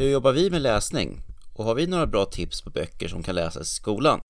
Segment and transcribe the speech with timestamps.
[0.00, 1.22] Hur jobbar vi med läsning?
[1.54, 4.20] Och har vi några bra tips på böcker som kan läsas i skolan?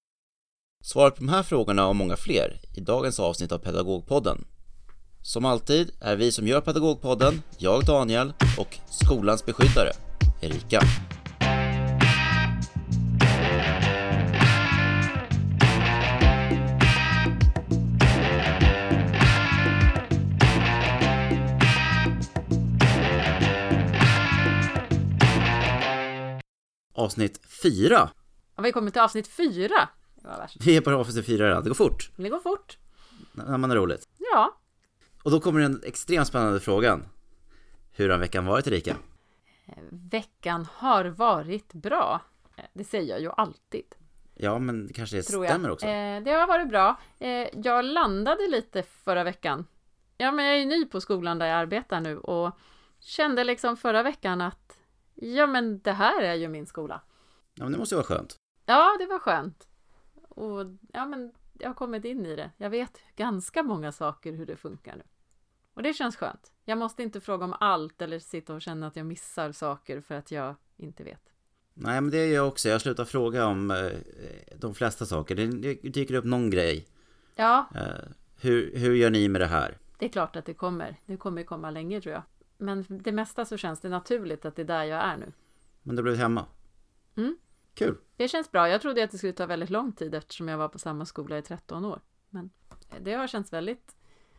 [0.84, 4.44] Svaret på de här frågorna och många fler i dagens avsnitt av Pedagogpodden.
[5.22, 9.92] Som alltid är vi som gör Pedagogpodden, jag Daniel och skolans beskyddare,
[10.40, 10.80] Erika.
[27.04, 28.10] Avsnitt 4.
[28.54, 29.88] Har vi kommit till avsnitt fyra?
[30.14, 30.56] Det var värst.
[30.60, 32.78] Vi är på avsnitt 4 redan, det går fort Det går fort.
[33.32, 34.08] när man har roligt.
[34.32, 34.56] Ja.
[35.22, 37.02] Och då kommer den extremt spännande frågan.
[37.92, 38.96] Hur har veckan varit Erika?
[39.90, 42.20] Veckan har varit bra.
[42.56, 43.84] Eh, Det säger jag ju alltid.
[44.34, 45.24] Ja, men det kanske jag.
[45.24, 45.86] stämmer också.
[45.86, 47.00] Eh, det har varit bra.
[47.18, 49.66] Eh, jag landade lite förra veckan.
[50.16, 52.58] Ja, men jag är ju ny på skolan där jag arbetar nu och
[53.00, 54.76] kände liksom förra veckan att
[55.20, 57.00] ja, men det här är ju min skola.
[57.54, 58.36] Ja, men det måste ju vara skönt.
[58.66, 59.68] Ja, det var skönt.
[60.28, 60.60] Och
[60.92, 62.50] ja, men jag har kommit in i det.
[62.56, 65.02] Jag vet ganska många saker hur det funkar nu.
[65.74, 66.52] Och det känns skönt.
[66.64, 70.14] Jag måste inte fråga om allt eller sitta och känna att jag missar saker för
[70.14, 71.22] att jag inte vet.
[71.74, 72.68] Nej, men det är jag också.
[72.68, 73.90] Jag slutar fråga om eh,
[74.56, 75.34] de flesta saker.
[75.34, 76.86] Det det dyker upp någon grej.
[77.34, 78.08] Ja, Eh,
[78.40, 79.78] hur, hur gör ni med det här?
[79.98, 80.96] det är klart att det kommer.
[81.06, 82.22] Det kommer komma länge tror jag.
[82.60, 85.32] Men det mesta så känns det naturligt att det är där jag är nu.
[85.82, 86.46] Men du har blivit hemma?
[87.16, 87.36] Mm.
[87.74, 87.96] Kul.
[88.16, 88.68] Det känns bra.
[88.68, 91.38] Jag trodde att det skulle ta väldigt lång tid eftersom jag var på samma skola
[91.38, 92.00] i 13 år.
[92.30, 92.50] Men
[93.00, 93.96] det har känts väldigt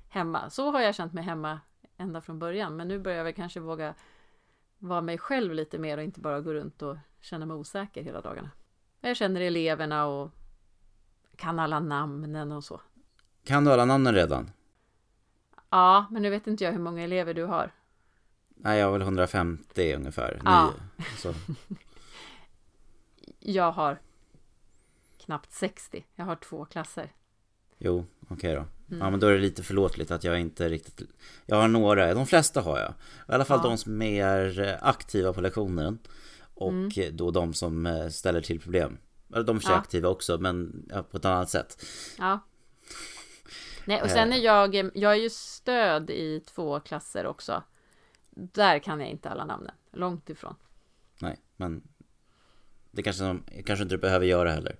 [0.09, 0.49] hemma.
[0.49, 1.59] Så har jag känt mig hemma
[1.97, 2.75] ända från början.
[2.75, 3.93] Men nu börjar jag väl kanske våga
[4.77, 8.21] vara mig själv lite mer och inte bara gå runt och känna mig osäker hela
[8.21, 8.49] dagarna.
[9.01, 10.31] Jag känner eleverna och
[11.35, 12.81] kan alla namnen och så.
[13.43, 14.51] Kan du alla namnen redan?
[15.69, 17.71] Ja, men nu vet inte jag hur många elever du har.
[18.63, 20.41] Nej, jag har väl 150 ungefär.
[20.45, 20.73] Ja.
[21.23, 21.33] Nio.
[23.39, 23.99] Jag har
[25.25, 26.05] knappt 60.
[26.15, 27.11] Jag har två klasser.
[27.77, 28.59] Jo, okej då.
[28.61, 28.99] Mm.
[29.01, 31.09] Ja, men då är det lite förlåtligt att jag inte riktigt...
[31.45, 32.89] Jag har några, de flesta har jag.
[33.29, 33.69] I alla fall Ja.
[33.69, 35.99] de som är mer eh, aktiva på lektionen.
[36.53, 36.91] Och Mm.
[36.97, 38.97] eh, då de som eh, ställer till problem.
[39.27, 39.75] De är ja.
[39.75, 41.85] Aktiva också, men på ett annat sätt.
[42.17, 42.39] Ja.
[43.85, 47.63] Nej, och sen är jag, jag är ju stöd i två klasser också.
[48.35, 50.55] Där kan jag inte alla namnen, långt ifrån.
[51.21, 51.83] Nej, men...
[52.91, 54.75] Det kanske, kanske inte du behöver göra heller.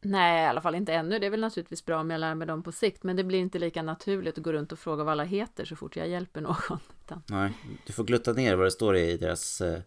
[0.00, 1.18] Nej, i alla fall inte ännu.
[1.18, 3.38] Det är väl naturligtvis bra om jag lär mig dem på sikt, men det blir
[3.38, 6.40] inte lika naturligt att gå runt och fråga vad alla heter så fort jag hjälper
[6.40, 6.56] någon.
[7.04, 7.52] Utan, Nej,
[7.86, 9.60] du får glutta ner vad det står i deras...
[9.60, 9.80] Eh,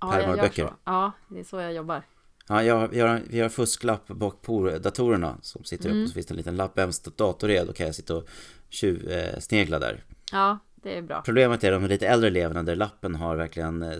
[0.00, 0.66] ja, Pärmar och jag gör böcker.
[0.66, 0.74] så.
[0.84, 2.02] Ja, det är så jag jobbar.
[2.48, 5.98] Ja, jag, vi, har, vi har fusklapp bak på datorerna som sitter Mm.
[6.00, 6.78] upp och så finns det en liten lapp.
[6.78, 7.66] Vems dator är?
[7.66, 8.28] Då kan jag sitta och
[8.68, 9.40] tjuv, eh,
[9.78, 10.04] där.
[10.32, 11.22] Ja, det är bra.
[11.22, 13.90] Problemet är de lite äldre eleverna där lappen har verkligen eh,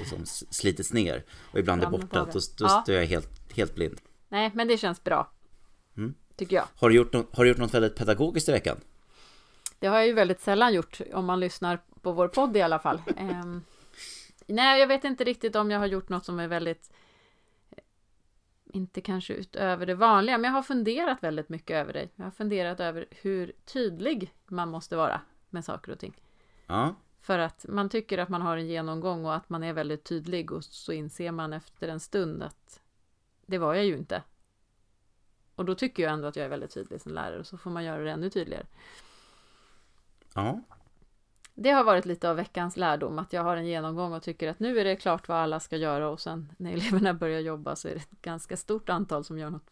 [0.00, 0.18] liksom
[0.50, 2.24] slitits ner och ibland är borta.
[2.32, 2.82] Då, då Ja.
[2.82, 4.00] står jag helt, helt blind.
[4.28, 5.30] Nej, men det känns bra.
[5.96, 6.14] Mm.
[6.36, 6.64] Tycker jag.
[6.76, 8.76] Har du, gjort no- har du gjort något väldigt pedagogiskt i veckan?
[9.78, 12.78] Det har jag ju väldigt sällan gjort, om man lyssnar på vår podd i alla
[12.78, 13.02] fall.
[13.16, 13.62] Ehm,
[14.46, 16.90] nej, jag vet inte riktigt om jag har gjort något som är väldigt...
[17.70, 17.82] eh,
[18.72, 22.08] Inte kanske utöver det vanliga, men jag har funderat väldigt mycket över det.
[22.16, 25.20] Jag har funderat över hur tydlig man måste vara
[25.50, 26.14] med saker och ting.
[26.70, 30.04] Ja, För att man tycker att man har en genomgång och att man är väldigt
[30.04, 32.80] tydlig och så inser man efter en stund att
[33.46, 34.22] det var jag ju inte.
[35.54, 37.70] Och då tycker jag ändå att jag är väldigt tydlig som lärare och så får
[37.70, 38.66] man göra det ännu tydligare.
[40.34, 40.60] ja,
[41.54, 44.60] Det har varit lite av veckans lärdom, att jag har en genomgång och tycker att
[44.60, 47.88] nu är det klart vad alla ska göra och sen när eleverna börjar jobba så
[47.88, 49.70] är det ett ganska stort antal som gör något,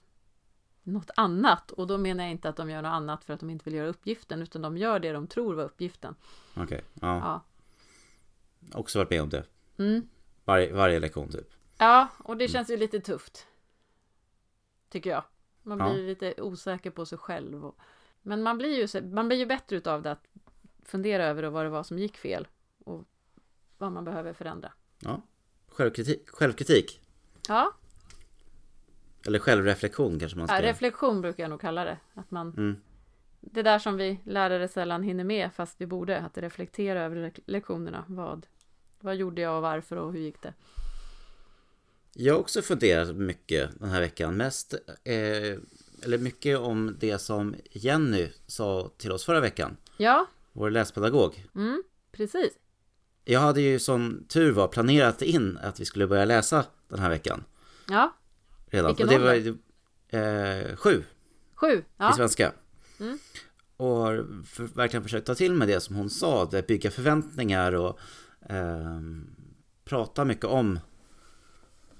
[0.92, 1.70] något annat.
[1.70, 3.74] Och då menar jag inte att de gör något annat för att de inte vill
[3.74, 6.14] göra uppgiften, utan de gör det de tror var uppgiften.
[6.56, 6.84] okej.
[7.00, 7.42] Ja, Ja,
[8.78, 9.44] också varit med om det.
[9.78, 10.08] mm.
[10.44, 11.48] Varje, varje lektion typ.
[11.78, 13.46] ja och det känns ju lite tufft.
[14.88, 15.24] Tycker jag.
[15.62, 15.92] Man Ja.
[15.92, 17.64] blir lite osäker på sig själv.
[17.66, 17.78] Och,
[18.22, 20.26] men man blir, ju, man blir ju bättre utav det att
[20.82, 22.48] fundera över vad det var som gick fel
[22.84, 23.04] och
[23.78, 24.72] vad man behöver förändra.
[24.98, 25.22] Ja.
[25.68, 27.00] Självkritik, självkritik.
[27.48, 27.72] Ja,
[29.28, 31.98] Eller självreflektion kanske man ska Ja, reflektion brukar jag nog kalla det.
[32.14, 32.76] Att man, Mm.
[33.40, 36.18] Det där som vi lärare sällan hinner med, fast vi borde.
[36.20, 38.04] Att reflektera över lek- lektionerna.
[38.08, 38.46] Vad,
[39.00, 40.54] vad gjorde jag och varför och hur gick det?
[42.14, 44.36] Jag har också funderat mycket den här veckan.
[44.36, 45.58] Mest, eh,
[46.02, 49.76] eller mycket om det som Jenny sa till oss förra veckan.
[49.96, 51.46] Ja, Vår läspedagog.
[51.54, 51.82] mm,
[52.12, 52.52] precis.
[53.24, 57.10] Jag hade ju som tur var planerat in att vi skulle börja läsa den här
[57.10, 57.44] veckan.
[57.88, 58.14] Ja,
[58.70, 58.88] Redan.
[58.90, 59.56] Vilken och det var ju,
[60.08, 61.04] eh, sju
[61.58, 61.72] sju.
[61.78, 62.52] i Ja, svenska.
[63.00, 63.18] Mm.
[63.76, 66.44] Och har för, verkligen försökt ta till mig det som hon sa.
[66.44, 67.98] Det bygga förväntningar och
[68.48, 69.26] ehm,
[69.84, 70.78] prata mycket om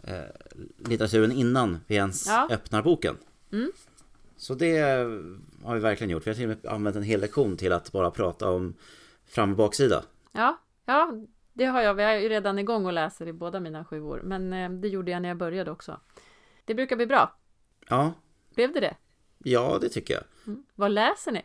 [0.02, 0.22] eh,
[0.78, 2.48] litteraturen innan vi ens Ja.
[2.50, 3.16] öppnar boken.
[3.52, 3.72] Mm.
[4.36, 4.78] Så det
[5.62, 6.26] har vi verkligen gjort.
[6.26, 8.74] Vi har till och med använt en hel lektion till att bara prata om
[9.26, 10.04] fram och baksida.
[10.32, 11.12] Ja, ja,
[11.52, 11.94] det har jag.
[11.94, 14.20] Vi är ju redan igång och läser i båda mina sju år.
[14.24, 16.00] Men eh, det gjorde jag när jag började också.
[16.68, 17.36] Det brukar bli bra.
[17.88, 18.12] Ja,
[18.54, 18.96] Blev det det?
[19.38, 20.22] ja det tycker jag.
[20.46, 20.64] Mm.
[20.74, 21.42] Vad läser ni?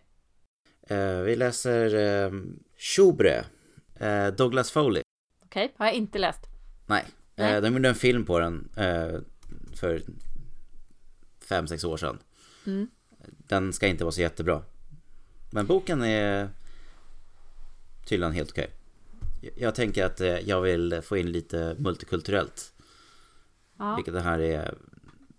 [0.87, 2.31] Eh, vi läser eh,
[2.77, 3.45] Chobre,
[3.95, 5.03] eh, Douglas Foley.
[5.45, 6.41] Okej, har jag inte läst.
[6.85, 7.05] Nej,
[7.35, 7.53] Nej.
[7.55, 9.19] Eh, de gjorde en film på den eh,
[9.75, 10.01] för
[11.41, 12.19] fem, sex år sedan.
[12.65, 12.87] Mm.
[13.27, 14.61] Den ska inte vara så jättebra.
[15.51, 16.49] Men boken är
[18.05, 18.69] tydligen helt okej.
[19.41, 22.73] Jag- Jag tänker att eh, jag vill få in lite multikulturellt.
[23.77, 24.75] Ja, Vilket det här är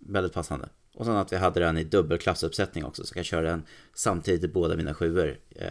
[0.07, 0.69] väldigt passande.
[0.95, 3.05] Och sen att vi hade den i dubbelklassuppsättning också.
[3.05, 5.39] Så jag kan köra den samtidigt i båda mina sjuor.
[5.51, 5.69] Eh,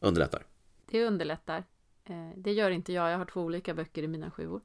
[0.00, 0.42] underlättar.
[0.90, 1.64] det underlättar.
[2.04, 3.10] Eh, det gör inte jag.
[3.10, 4.60] Jag har två olika böcker i mina sjuor.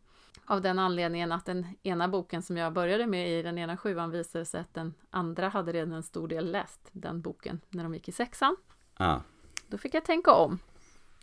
[0.45, 4.11] Av den anledningen att den ena boken som jag började med i den ena sjuan
[4.11, 7.93] visade sig att den andra hade redan en stor del läst den boken när de
[7.93, 8.55] gick i sexan.
[8.93, 9.19] Ah,
[9.67, 10.59] Då fick jag tänka om.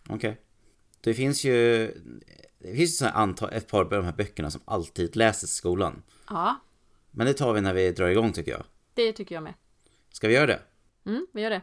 [0.09, 0.41] okej.
[1.01, 1.87] Det finns ju
[2.59, 3.07] det finns ju
[3.53, 6.03] ett par av de här böckerna som alltid läses i skolan.
[6.29, 6.57] Ja,
[7.11, 8.63] Men det tar vi när vi drar igång tycker jag.
[8.95, 9.55] det tycker jag med.
[10.13, 10.61] Ska vi göra det?
[11.07, 11.63] Mm, vi gör det.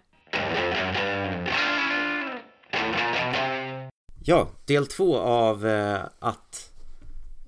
[4.23, 6.71] Ja, del två av eh, att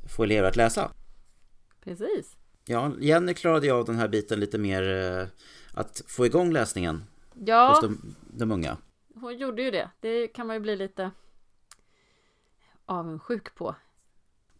[0.09, 0.91] få elever att läsa.
[1.83, 2.38] Precis.
[2.65, 5.27] Ja, Jenny klarade ju av den här biten lite mer eh,
[5.73, 8.77] att få igång läsningen hos Ja, de, de unga.
[9.15, 9.89] hon gjorde ju det.
[9.99, 11.11] Det kan man ju bli lite
[12.85, 13.75] avundsjuk på.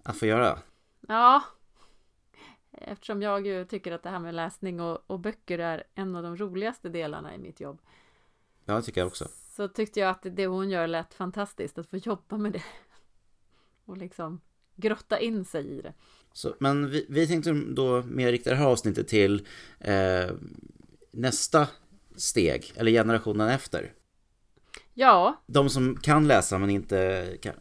[0.04, 0.60] Att få göra.
[1.08, 1.44] Ja,
[2.82, 6.24] eftersom jag ju tycker att det här med läsning och, och böcker är en av
[6.24, 7.82] de roligaste delarna i mitt jobb.
[8.66, 9.28] Ja, det tycker jag också.
[9.56, 12.64] Så tyckte jag att det hon gör lät fantastiskt, att få jobba med det.
[13.86, 14.42] Och liksom
[14.76, 15.94] grotta in sig i det.
[16.34, 19.48] Så, men vi, vi tänkte då mer rikta det här avsnittet till
[19.80, 20.32] eh,
[21.12, 21.68] nästa
[22.16, 23.94] steg, eller generationen efter.
[24.94, 27.54] Ja, De som kan läsa men inte kan,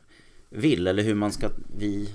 [0.49, 2.15] vill, eller hur man ska, vi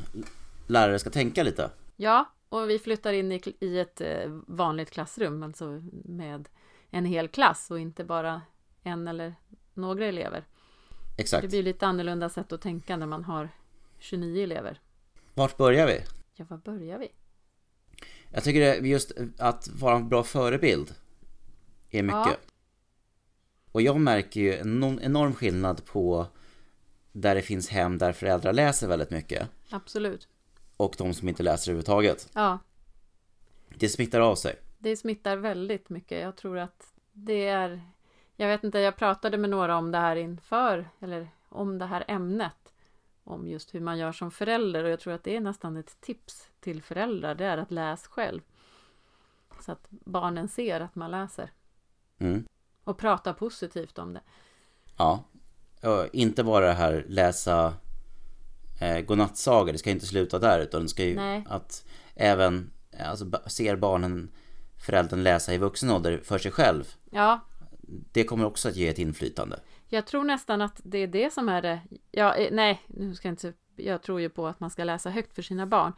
[0.67, 1.69] lärare ska tänka lite.
[1.95, 6.49] ja, och vi flyttar in i, i ett eh, vanligt klassrum, alltså med
[6.89, 8.41] en hel klass och inte bara
[8.83, 9.35] en eller
[9.73, 10.43] några elever.
[11.15, 11.47] Det Exakt.
[11.47, 13.49] blir lite annorlunda sätt att tänka när man har
[13.99, 14.79] 29 elever.
[15.33, 16.01] Vart börjar vi?
[16.35, 17.11] Ja, var börjar vi?
[18.29, 20.95] Jag tycker det, just att vara en bra förebild
[21.89, 22.13] är mycket.
[22.13, 22.37] Ja.
[23.71, 26.27] Och jag märker ju en enorm skillnad på
[27.11, 30.27] där det finns hem där föräldrar läser väldigt mycket Absolut.
[30.83, 32.29] Och de som inte läser överhuvudtaget.
[32.33, 32.59] Ja,
[33.75, 34.55] Det smittar av sig.
[34.77, 36.21] det smittar väldigt mycket.
[36.21, 37.81] Jag tror att det är...
[38.35, 42.03] Jag vet inte, jag pratade med några om det här inför, eller om det här
[42.07, 42.73] ämnet.
[43.23, 46.01] Om just hur man gör som förälder och jag tror att det är nästan ett
[46.01, 47.35] tips till föräldrar.
[47.35, 48.41] Det är att läs själv.
[49.59, 51.51] Så att barnen ser att man läser.
[52.17, 52.45] Mm.
[52.83, 54.21] Och prata positivt om det.
[54.97, 55.23] Ja.
[56.13, 57.73] Inte bara det här läsa
[58.81, 61.45] eh, godnattsagor, det ska inte sluta där utan det ska ju Nej.
[61.49, 61.85] att
[62.15, 64.31] även alltså, ser barnen
[64.85, 66.83] föräldern läsa i vuxen ålder för sig själv.
[67.11, 67.39] Ja,
[68.11, 69.59] Det kommer också att ge ett inflytande.
[69.87, 71.81] Jag tror nästan att det är det som är det.
[72.11, 73.53] Ja, eh, nej, nu ska jag inte.
[73.75, 75.93] Jag tror ju på att man ska läsa högt för sina barn.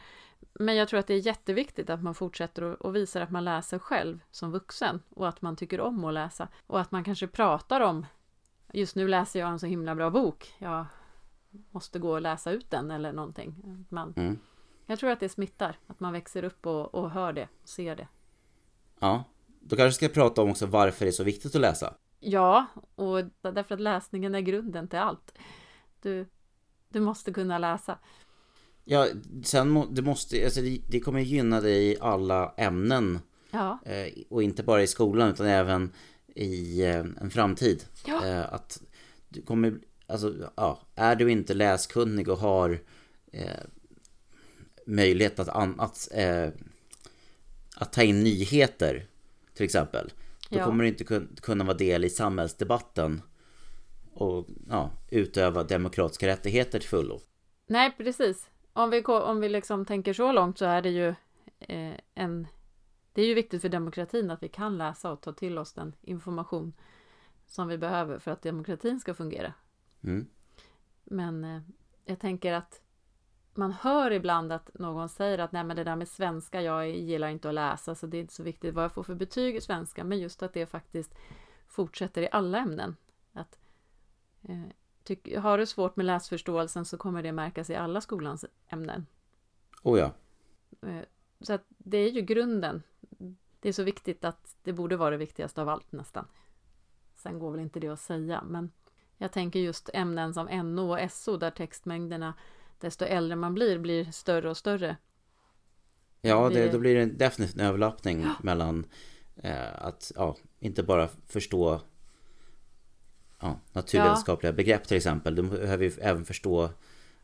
[0.60, 3.80] Men jag tror att det är jätteviktigt att man fortsätter och visar att man läser
[3.80, 7.82] själv som vuxen och att man tycker om att läsa och att man kanske pratar
[7.82, 8.06] om.
[8.74, 10.54] Just nu läser jag en så himla bra bok.
[10.58, 10.86] Jag
[11.72, 13.55] måste gå och läsa ut den eller någonting.
[13.89, 14.39] Man, Mm.
[14.86, 17.95] Jag tror att det smittar, att man växer upp och, och hör det och ser
[17.95, 18.07] det.
[19.00, 19.24] Ja.
[19.60, 21.93] Då kanske ska jag prata om också varför det är så viktigt att läsa.
[22.19, 25.33] Ja, och därför att läsningen är grunden till allt.
[26.01, 26.25] Du,
[26.89, 27.98] du måste kunna läsa.
[28.83, 29.07] Ja,
[29.43, 33.19] sen det måste, alltså det, det kommer gynna dig i alla ämnen
[33.53, 35.91] Ja, eh, och inte bara i skolan utan även
[36.36, 37.83] i eh, en framtid.
[38.05, 38.25] Ja.
[38.25, 38.81] Eh, att
[39.29, 39.79] du kommer,
[40.13, 42.79] alltså ja, är du inte läskunnig och har
[43.32, 43.63] eh,
[44.86, 46.50] möjlighet att, an, att, eh,
[47.75, 49.05] att ta in nyheter
[49.53, 50.13] till exempel.
[50.50, 50.65] Då Ja.
[50.65, 53.22] kommer du inte kun, kunna vara del i samhällsdebatten
[54.13, 57.22] och ja, utöva demokratiska rättigheter till fullo.
[57.67, 58.50] nej precis.
[58.74, 61.08] Om vi, om vi liksom tänker så långt så är det ju
[61.60, 62.48] eh, en...
[63.13, 65.96] Det är ju viktigt för demokratin att vi kan läsa och ta till oss den
[66.01, 66.74] information
[67.48, 69.53] som vi behöver för att demokratin ska fungera.
[70.03, 70.27] Mm.
[71.03, 71.62] Men eh,
[72.05, 72.81] jag tänker att
[73.53, 77.27] man hör ibland att någon säger att nej men det där med svenska, jag gillar
[77.27, 79.62] inte att läsa så det är inte så viktigt vad jag får för betyg i
[79.62, 80.03] svenska.
[80.03, 81.15] Men just att det faktiskt
[81.67, 82.95] fortsätter i alla ämnen.
[83.33, 83.60] Att,
[84.41, 84.63] eh,
[85.03, 89.05] tyck, har du svårt med läsförståelsen så kommer det märkas i alla skolans ämnen.
[89.83, 90.12] Oh ja.
[90.81, 91.03] Eh,
[91.41, 92.83] så att det är ju grunden.
[93.60, 96.27] Det är så viktigt att det borde vara det viktigaste av allt nästan.
[97.15, 98.72] Sen går väl inte det att säga, men
[99.24, 102.34] jag tänker just ämnen som NO och SO där textmängderna
[102.80, 104.98] desto äldre man blir, blir större och större.
[106.22, 108.36] Ja, det, då blir det definitivt en överlappning ja.
[108.42, 108.86] mellan
[109.36, 111.82] eh, att ja, inte bara förstå
[113.39, 114.56] ja, naturvetenskapliga ja.
[114.56, 115.36] begrepp till exempel.
[115.36, 116.70] Du behöver ju även förstå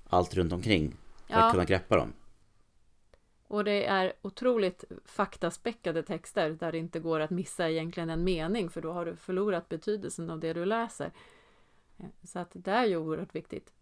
[0.09, 0.95] allt runt omkring
[1.27, 2.13] för att kunna greppa dem.
[3.47, 8.69] Och det är otroligt faktaspäckade texter där det inte går att missa egentligen en mening
[8.69, 11.11] för då har du förlorat betydelsen av det du läser.
[12.23, 13.73] Så att det är ju oerhört viktigt.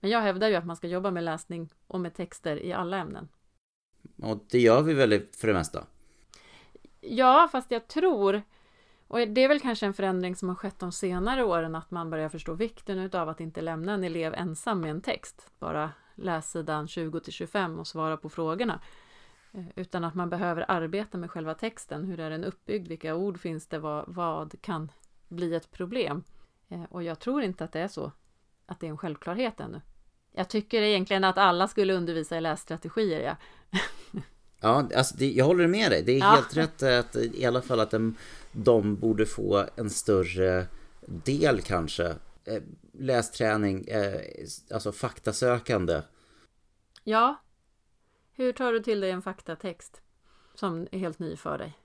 [0.00, 2.96] Men jag hävdar ju att man ska jobba med läsning och med texter i alla
[2.96, 3.28] ämnen.
[4.22, 5.86] Och det gör vi väl för det mesta?
[7.00, 8.42] Ja, fast jag tror,
[9.06, 12.10] och det är väl kanske en förändring som har skett de senare åren, att man
[12.10, 15.50] börjar förstå vikten av att inte lämna en elev ensam med en text.
[15.58, 18.80] Bara läs sidan 20 till 25 och svara på frågorna.
[19.52, 22.04] Eh, utan att man behöver arbeta med själva texten.
[22.04, 22.88] Hur är den uppbyggd?
[22.88, 23.78] Vilka ord finns det?
[23.78, 24.92] Vad, vad kan
[25.28, 26.22] bli ett problem?
[26.70, 28.12] Eh, och jag tror inte att det är så.
[28.66, 29.80] Att det är en självklarhet ännu.
[30.32, 33.36] Jag tycker egentligen att alla skulle undervisa i lässtrategier, ja.
[34.62, 36.02] Ja, alltså det, jag håller med dig.
[36.02, 36.30] Det är ja.
[36.30, 38.16] helt rätt att i alla fall att de,
[38.52, 40.66] de borde få en större
[41.06, 42.14] del kanske.
[42.44, 42.62] Eh,
[42.92, 44.20] lästräning, eh,
[44.70, 46.02] alltså faktasökande.
[47.04, 47.36] Ja.
[48.32, 50.00] Hur tar du till dig en faktatext
[50.54, 51.78] som är helt ny för dig?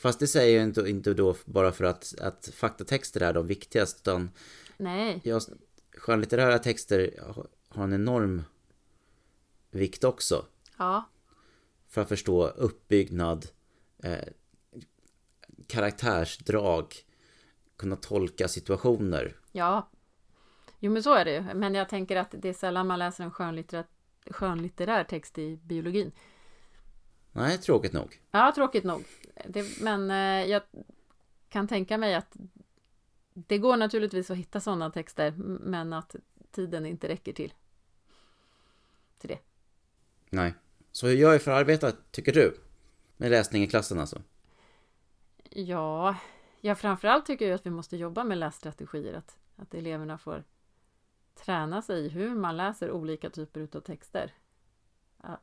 [0.00, 4.00] Fast det säger jag inte, inte då bara för att, att faktatexter är de viktigaste
[4.00, 4.30] utan
[4.76, 5.20] Nej.
[5.24, 5.42] Jag,
[5.96, 7.14] skönlitterära texter
[7.68, 8.42] har en enorm
[9.70, 10.46] vikt också.
[10.78, 11.04] Ja.
[11.88, 13.46] För att förstå uppbyggnad,
[14.02, 14.28] eh,
[15.66, 16.94] karaktärsdrag,
[17.76, 19.36] kunna tolka situationer.
[19.52, 19.88] Ja.
[20.78, 21.54] Jo men så är det ju.
[21.54, 23.86] Men jag tänker att det är sällan man läser en skönlitterär,
[24.30, 26.12] skönlitterär text i biologin.
[27.32, 28.20] Nej, tråkigt nog.
[28.30, 29.04] Ja, tråkigt nog.
[29.46, 30.62] Det, men eh, jag
[31.48, 32.36] kan tänka mig att
[33.32, 36.16] det går naturligtvis att hitta sådana texter, men att
[36.50, 37.54] tiden inte räcker till.
[39.18, 39.38] Till det.
[40.30, 40.54] Nej.
[40.92, 42.56] Så hur gör jag för att arbeta, tycker du?
[43.16, 44.22] Med läsning i klassen alltså?
[45.50, 46.16] Ja,
[46.60, 49.14] ja framförallt tycker jag att vi måste jobba med lässtrategier.
[49.14, 50.44] Att, att eleverna får
[51.34, 54.34] träna sig i hur man läser olika typer av texter.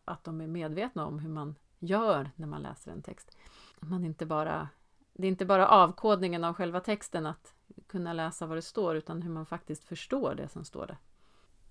[0.05, 3.37] Att de är medvetna om hur man gör när man läser en text.
[3.79, 4.69] Man inte bara,
[5.13, 7.53] det är inte bara avkodningen av själva texten att
[7.87, 10.97] kunna läsa vad det står utan hur man faktiskt förstår det som står där.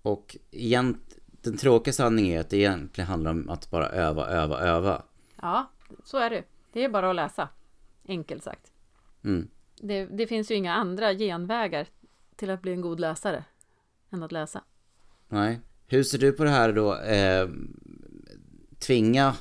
[0.02, 4.60] Och egent, den tråkiga sanningen är att det egentligen handlar om att bara öva, öva,
[4.60, 5.02] öva.
[5.42, 5.70] Ja,
[6.04, 6.44] så är det.
[6.72, 7.48] Det är bara att läsa.
[8.08, 8.72] Enkelt sagt.
[9.24, 9.48] Mm.
[9.80, 11.86] Det, det, finns ju inga andra genvägar
[12.36, 13.44] till att bli en god läsare
[14.10, 14.62] än att läsa.
[15.28, 15.60] Nej.
[15.86, 16.96] Hur ser du på det här då?
[16.96, 17.48] Eh,
[18.78, 19.34] tvinga,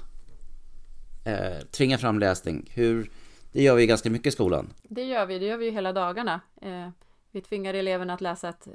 [1.25, 2.71] eh, tvinga fram läsning.
[2.73, 3.11] Hur,
[3.51, 4.73] det gör vi ganska mycket i skolan.
[4.83, 6.41] Det gör vi, det gör vi ju hela dagarna.
[6.61, 6.89] Eh,
[7.31, 8.67] vi tvingar eleverna att läsa ett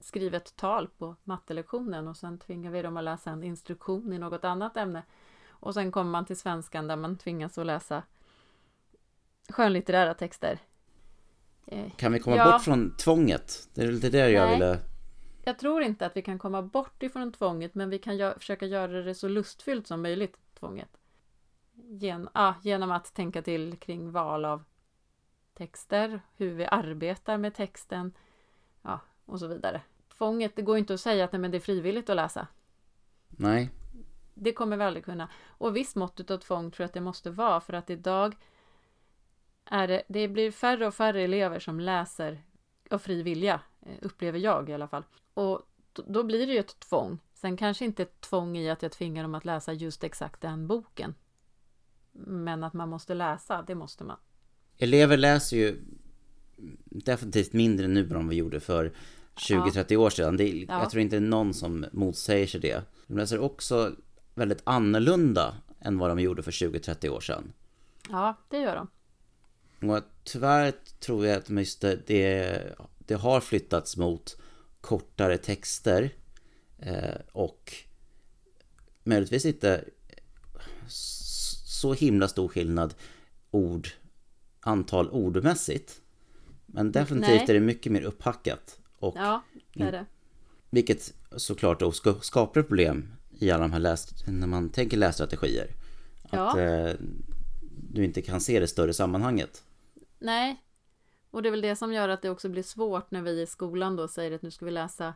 [0.00, 4.44] skrivet tal på mattelektionen och sen tvingar vi dem att läsa en instruktion i något
[4.44, 5.02] annat ämne.
[5.48, 8.02] Och sen kommer man till svenskan där man tvingas att läsa
[9.48, 10.58] skönlitterära texter.
[11.66, 12.52] Eh, kan vi komma ja.
[12.52, 13.68] bort från tvånget?
[13.74, 14.78] Det är lite det jag ville...
[15.44, 18.66] Jag tror inte att vi kan komma bort ifrån tvånget, men vi kan gö försöka
[18.66, 20.97] göra det så lustfyllt som möjligt, tvånget.
[21.84, 24.64] Gen ah, genom att tänka till kring val av
[25.54, 28.12] texter, hur vi arbetar med texten
[28.82, 29.82] ja, och så vidare.
[30.18, 32.46] Tvånget, det går inte att säga att nej, men det är frivilligt att läsa.
[33.28, 33.70] Nej.
[34.34, 35.28] Det kommer vi aldrig kunna.
[35.46, 38.36] Och viss mått av tvång tror jag att det måste vara för att idag
[39.64, 42.42] är det, det blir färre och färre elever som läser
[42.90, 45.04] av fri vilja, eh, upplever jag i alla fall.
[45.34, 47.18] Och då blir det ju ett tvång.
[47.34, 50.66] Sen kanske inte ett tvång i att jag tvingar dem att läsa just exakt den
[50.66, 51.14] boken.
[52.26, 54.16] Men att man måste läsa, det måste man.
[54.78, 55.84] Elever läser ju
[56.84, 58.92] definitivt mindre nu än vad vi gjorde för
[59.36, 59.98] 20-30 ja.
[59.98, 60.36] år sedan.
[60.36, 60.80] Det ja.
[60.80, 62.82] Jag tror inte det är någon som motsäger sig det.
[63.06, 63.92] De läser också
[64.34, 67.52] väldigt annorlunda än vad de gjorde för 20-30 år sedan.
[68.10, 68.88] Ja, det gör de.
[69.90, 71.46] Och tyvärr tror jag att
[72.06, 72.62] det,
[72.98, 74.36] det har flyttats mot
[74.80, 76.10] kortare texter
[76.78, 77.72] eh, och
[79.04, 79.84] möjligtvis inte
[81.78, 82.94] så himla stor skillnad
[83.50, 83.88] ord,
[84.60, 86.00] antal ordmässigt.
[86.66, 87.44] Men definitivt Nej.
[87.48, 88.78] är det mycket mer upphackat.
[88.98, 89.42] Och ja,
[89.74, 90.06] det är det.
[90.70, 95.68] Vilket såklart då skapar problem i alla de här läs, när man tänker lässtrategier.
[96.22, 96.60] Att ja.
[96.60, 96.94] eh,
[97.90, 99.64] du inte kan se det större sammanhanget.
[100.18, 100.62] Nej,
[101.30, 103.46] Och det är väl det som gör att det också blir svårt när vi i
[103.46, 105.14] skolan då säger att nu ska vi läsa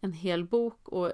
[0.00, 1.12] en hel bok och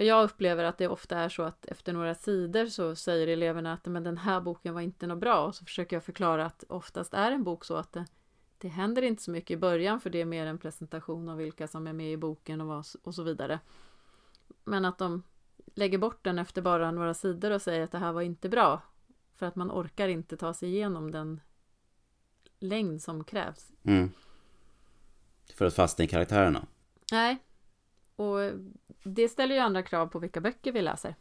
[0.00, 3.86] jag upplever att det ofta är så att efter några sidor så säger eleverna att
[3.86, 7.14] men den här boken var inte något bra och så försöker jag förklara att oftast
[7.14, 8.04] är en bok så att det,
[8.58, 11.68] det händer inte så mycket i början för det är mer en presentation av vilka
[11.68, 13.60] som är med i boken och, vad, och så vidare.
[14.64, 15.22] Men att de
[15.74, 18.82] lägger bort den efter bara några sidor och säger att det här var inte bra
[19.34, 21.40] för att man orkar inte ta sig igenom den
[22.58, 23.72] längd som krävs.
[23.82, 24.10] Mm.
[25.54, 26.66] För att fastna i karaktärerna.
[27.12, 27.38] Nej,
[28.16, 28.38] och
[29.04, 31.14] det ställer ju andra krav på vilka böcker vi läser.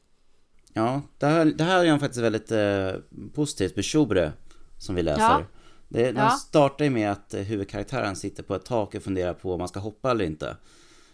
[0.73, 2.91] Ja, det här, det här är ju faktiskt väldigt eh,
[3.33, 4.31] positivt Shobre
[4.77, 5.21] som vi läser.
[5.21, 5.45] Ja.
[5.87, 6.29] Det, den ja.
[6.29, 9.79] startar ju med att huvudkaraktären sitter på ett tak och funderar på om man ska
[9.79, 10.57] hoppa eller inte.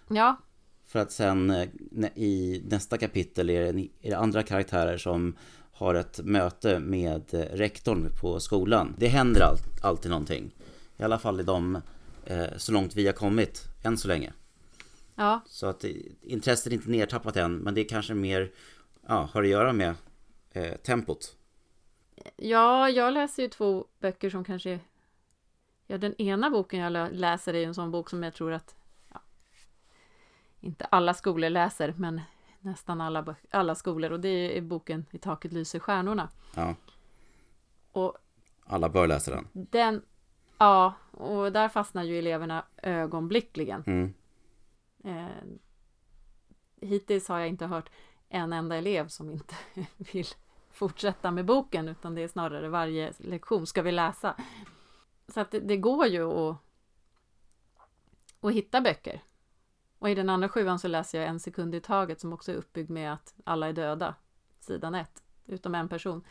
[0.09, 0.37] Ja.
[0.87, 1.67] För att sen eh,
[2.15, 5.35] i nästa kapitel är det, är det andra karaktärer som
[5.71, 8.95] har ett möte med eh, rektorn på skolan.
[8.97, 10.55] Det händer all, alltid någonting.
[10.97, 11.81] I alla fall i de,
[12.25, 14.33] eh, så långt vi har kommit, än så länge.
[15.21, 15.41] Ja.
[15.45, 15.83] Så att
[16.21, 18.51] intresset är inte nedtappat än, men det är kanske mer
[19.07, 19.95] ja, har att göra med
[20.51, 21.35] eh, tempot.
[22.35, 24.79] Ja, jag läser ju två böcker som kanske...
[25.87, 28.75] Ja, den ena boken jag läser är en sån bok som jag tror att
[29.13, 29.21] ja,
[30.59, 32.21] inte alla skolor läser, men
[32.59, 34.11] nästan alla, alla skolor.
[34.11, 36.29] Och det är boken I taket lyser stjärnorna.
[36.55, 36.75] Ja.
[37.91, 38.17] Och
[38.65, 39.47] alla bör läsa den.
[39.53, 40.01] Den,
[40.57, 43.83] ja, och där fastnar ju eleverna ögonblickligen.
[43.87, 44.13] Mm.
[45.03, 45.27] Eh,
[46.81, 47.89] hittills har jag inte hört
[48.29, 49.55] en enda elev som inte
[49.97, 50.27] vill
[50.71, 54.35] fortsätta med boken utan det är snarare varje lektion ska vi läsa.
[55.27, 56.57] Så att det, det går ju att,
[58.41, 59.23] att hitta böcker.
[59.99, 62.55] Och i den andra sjuan så läser jag En sekund i taget som också är
[62.55, 64.15] uppbyggd med att alla är döda,
[64.59, 66.23] sidan ett, utom en person.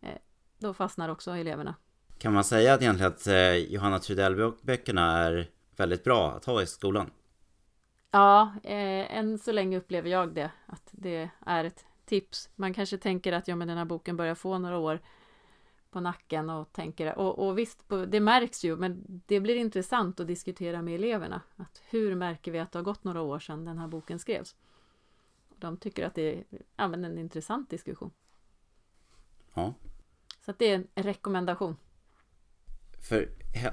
[0.00, 0.18] Eh,
[0.58, 1.74] då fastnar också eleverna.
[2.18, 6.66] Kan man säga att egentligen att eh, Johanna Trudell-böckerna är väldigt bra att ha i
[6.66, 7.10] skolan?
[8.16, 12.50] Ja, eh, än så länge upplever jag det, att det är ett tips.
[12.54, 15.00] Man kanske tänker att ja, men den här boken börjar få några år
[15.90, 20.26] på nacken och tänker, och, och visst, det märks ju, men det blir intressant att
[20.26, 21.40] diskutera med eleverna.
[21.56, 24.56] Att hur märker vi att det har gått några år sedan den här boken skrevs?
[25.56, 26.44] De tycker att det är
[26.76, 28.10] ja, en intressant diskussion.
[29.54, 29.74] Ja.
[30.44, 31.76] Så att det är en rekommendation.
[33.08, 33.28] För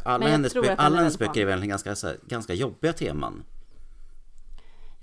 [0.05, 1.95] alla hennes, alla hennes böcker är väl ganska,
[2.27, 3.43] ganska jobbiga teman?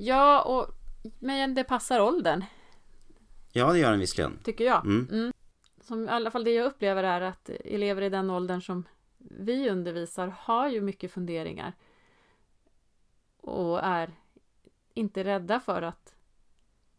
[0.03, 0.75] Ja, och,
[1.19, 2.45] men det passar åldern.
[3.53, 4.39] Ja, det gör den visserligen.
[4.45, 4.85] Tycker jag.
[4.85, 5.09] Mm.
[5.11, 5.33] Mm.
[5.81, 8.85] Som i alla fall det jag upplever är att elever i den åldern som
[9.19, 11.73] vi undervisar har ju mycket funderingar.
[13.41, 14.15] Och är
[14.95, 16.15] inte rädda för att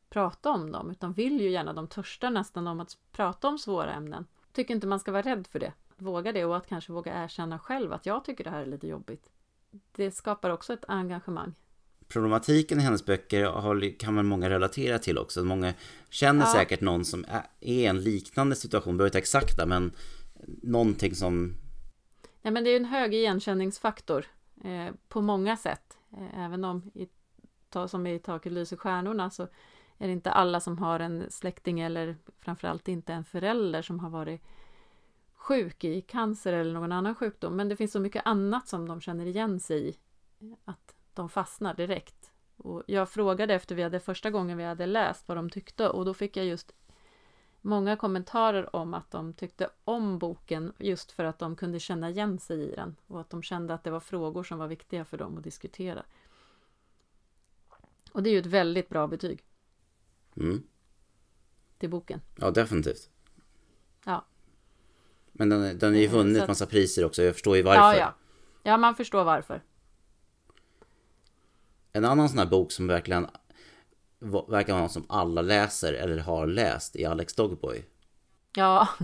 [0.10, 3.94] prata om dem, utan vill ju gärna, de törstar nästan om att prata om svåra
[3.94, 4.26] ämnen.
[4.52, 5.74] Tycker inte man ska vara rädd för det.
[5.98, 8.88] Våga det och att kanske våga erkänna själv att jag tycker det här är lite
[8.88, 9.30] jobbigt.
[9.92, 11.54] Det skapar också ett engagemang
[12.12, 15.44] problematiken i hennes böcker kan väl många relatera till också.
[15.44, 15.74] Många
[16.10, 16.52] känner ja.
[16.52, 19.92] säkert någon som är i en liknande situation, behöver inte exakta, men
[20.62, 21.54] någonting som...
[22.42, 24.26] Nej, men det är en hög igenkänningsfaktor
[24.64, 25.98] eh, på många sätt.
[26.18, 27.08] Eh, även om, i,
[27.70, 29.44] ta, som i Taket lyser stjärnorna, så
[29.98, 34.10] är det inte alla som har en släkting eller framförallt inte en förälder som har
[34.10, 34.42] varit
[35.34, 37.56] sjuk i cancer eller någon annan sjukdom.
[37.56, 39.98] Men det finns så mycket annat som de känner igen sig i.
[40.66, 42.32] Att de fastnar direkt.
[42.58, 46.06] Och jag frågade efter vi hade första gången vi hade läst vad de tyckte och
[46.06, 46.72] då fick jag just
[47.62, 52.40] många kommentarer om att de tyckte om boken just för att de kunde känna igen
[52.40, 55.18] sig i den och att de kände att det var frågor som var viktiga för
[55.18, 56.04] dem att diskutera.
[58.12, 59.44] Och det är ju ett väldigt bra betyg.
[60.36, 60.64] Mm.
[61.78, 62.22] Till boken.
[62.36, 63.10] Ja, definitivt.
[64.06, 64.26] Ja.
[65.32, 66.48] Men den, den är ju vunnit att...
[66.48, 67.82] massa priser också, jag förstår ju varför.
[67.82, 68.14] Ja, ja.
[68.64, 69.62] Ja, man förstår varför.
[71.94, 73.28] En annan sån här bok som verkligen
[74.48, 77.86] verkar vara något som alla läser eller har läst är Alex Dogboy.
[78.56, 78.88] Ja.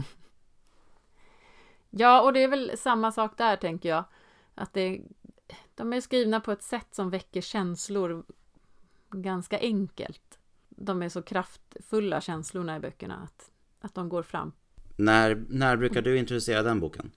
[1.89, 4.04] Ja, och det är väl samma sak där tänker jag.
[4.56, 5.02] Att det,
[5.76, 8.26] de är skrivna på ett sätt som väcker känslor
[9.12, 10.39] ganska enkelt.
[10.69, 14.52] De är så kraftfulla känslorna i böckerna att, att de går fram.
[14.95, 17.12] När, när brukar du introducera den boken?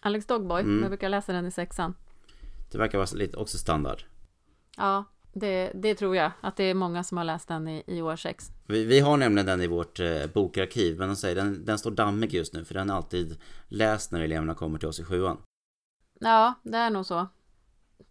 [0.00, 0.80] Alex Dogboy, mm.
[0.80, 1.94] jag brukar läsa den i sexan.
[2.70, 4.02] Det verkar vara lite också standard.
[4.76, 6.32] Ja, det, det tror jag.
[6.40, 8.52] Att det är många som har läst den i, i år 6.
[8.66, 11.90] Vi, vi har nämligen den i vårt eh, bokarkiv, men de säger, den, den står
[11.90, 15.38] dammig just nu, för den är alltid läst när eleverna kommer till oss i sjuan.
[16.20, 17.26] Ja, det är nog så.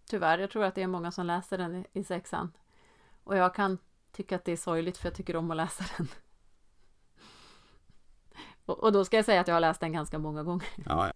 [0.10, 2.52] Tyvärr, jag tror att det är många som läser den i, i sexan.
[3.24, 3.78] Och jag kan
[4.12, 6.08] tycka att det är sorgligt, för jag tycker om att läsa den.
[8.66, 10.68] och, och, då ska jag säga att jag har läst den ganska många gånger.
[10.86, 11.12] Ja,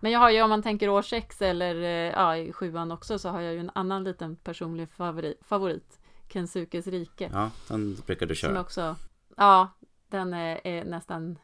[0.00, 3.18] Men jag har ju, om man tänker år 6 eller eh, ja, i sjuan också,
[3.18, 5.38] så har jag ju en annan liten personlig favorit.
[5.42, 7.30] favorit Kensukes rike.
[7.32, 8.50] Ja, den brukar du köra.
[8.50, 8.96] Som också,
[9.36, 9.68] ja,
[10.08, 11.38] den är, är nästan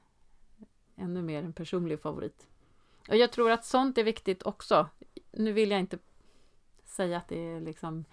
[0.97, 2.47] ännu mer en personlig favorit.
[3.09, 4.89] Och jag tror att sånt är viktigt också.
[5.33, 5.99] Nu vill jag inte
[6.85, 8.05] säga att det är liksom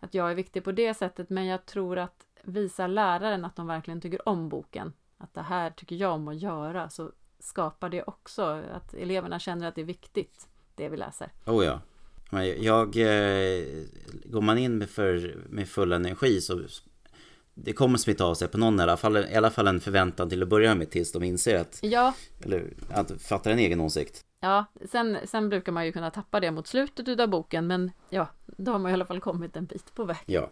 [0.00, 3.66] att jag är viktig på det sättet, men jag tror att visa läraren att de
[3.66, 7.12] verkligen tycker om boken, att det här tycker jag om att göra, så
[7.44, 11.32] skapar det också att eleverna känner att det är viktigt, det vi läser.
[11.46, 11.80] Oh ja.
[12.58, 13.64] Jag, eh,
[14.24, 16.60] går man in med, för, med full energi så
[17.54, 20.28] det kommer smitta av sig på någon i alla fall, i alla fall en förväntan
[20.28, 22.14] till att börja med tills de inser att, ja.
[22.44, 24.24] eller att fattar en egen åsikt.
[24.40, 28.28] Ja, sen, sen brukar man ju kunna tappa det mot slutet av boken, men ja,
[28.46, 30.16] då har man i alla fall kommit en bit på väg.
[30.26, 30.50] Ja.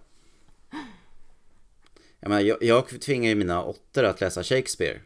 [2.21, 5.01] Jag, menar, jag, jag tvingar ju mina åttor att läsa Shakespeare.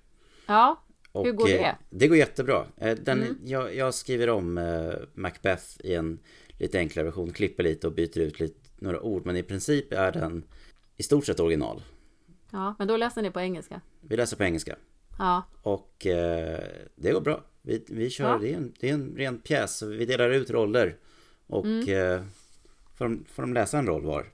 [0.46, 0.82] Ja,
[1.24, 1.58] hur går det?
[1.58, 2.66] Eh, det går jättebra.
[2.76, 3.38] Eh, den, mm.
[3.44, 6.18] jag, jag, skriver om eh, Macbeth i en
[6.58, 10.12] lite enklare version, klipper lite och byter ut lite, några ord, men i princip är
[10.12, 10.44] den
[10.96, 11.82] i stort sett original.
[12.50, 13.80] Ja, men då läser ni på engelska?
[14.00, 14.76] Vi läser på engelska.
[15.18, 15.42] Ja.
[15.62, 16.60] Och eh,
[16.96, 17.44] det går bra.
[17.62, 18.38] Vi, vi kör, ja.
[18.38, 19.82] det, är en, det är en ren pjäs.
[19.82, 20.96] Vi delar ut roller.
[21.46, 21.88] Och mm.
[21.88, 22.22] eh,
[22.94, 24.26] får, de, får de läsa en roll var.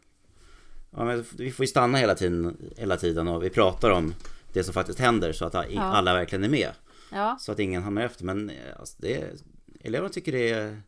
[0.90, 4.14] Ja, men vi får ju stanna hela tiden, hela tiden och vi pratar om
[4.52, 5.82] det som faktiskt händer så att ja.
[5.82, 6.70] alla verkligen är med.
[7.12, 7.36] Ja.
[7.40, 8.24] Så att ingen hamnar efter.
[8.24, 9.42] Men eh, alltså, det,
[9.80, 10.82] eleverna tycker det är,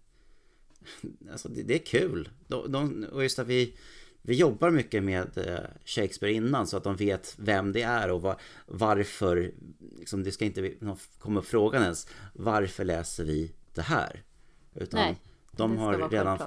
[1.33, 2.29] alltså, det, det är kul.
[2.47, 3.75] De, de, och just att vi
[4.27, 8.23] vi jobbar mycket med eh, Shakespeare innan så att de vet vem det är och
[8.23, 9.53] var, varför,
[9.99, 10.75] liksom, det ska inte
[11.19, 14.23] komma upp frågan ens, varför läser vi det här?
[14.75, 15.17] Utan Nej,
[15.51, 16.39] de har redan...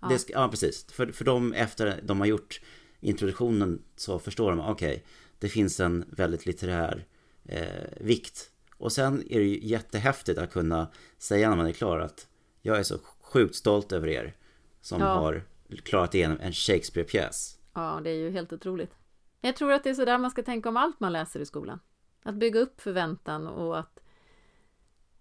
[0.00, 0.08] Ja.
[0.08, 0.86] Det ska, ja, precis.
[0.92, 2.60] För, för dem efter de har gjort
[3.00, 5.02] introduktionen så förstår de, okej, okay,
[5.44, 7.06] det finns en väldigt litterär
[7.44, 8.50] eh, vikt.
[8.76, 12.28] Och sen är det ju jättehäftigt att kunna säga när man är klar att
[12.62, 14.36] jag är så sjukt stolt över er
[14.80, 15.06] som ja.
[15.06, 15.42] har
[15.82, 17.58] klarat igenom en Shakespeare-pjäs.
[17.74, 18.94] Ja, det är ju helt otroligt.
[19.40, 21.46] Jag tror att det är så där man ska tänka om allt man läser i
[21.46, 21.80] skolan.
[22.22, 24.00] Att bygga upp förväntan och att,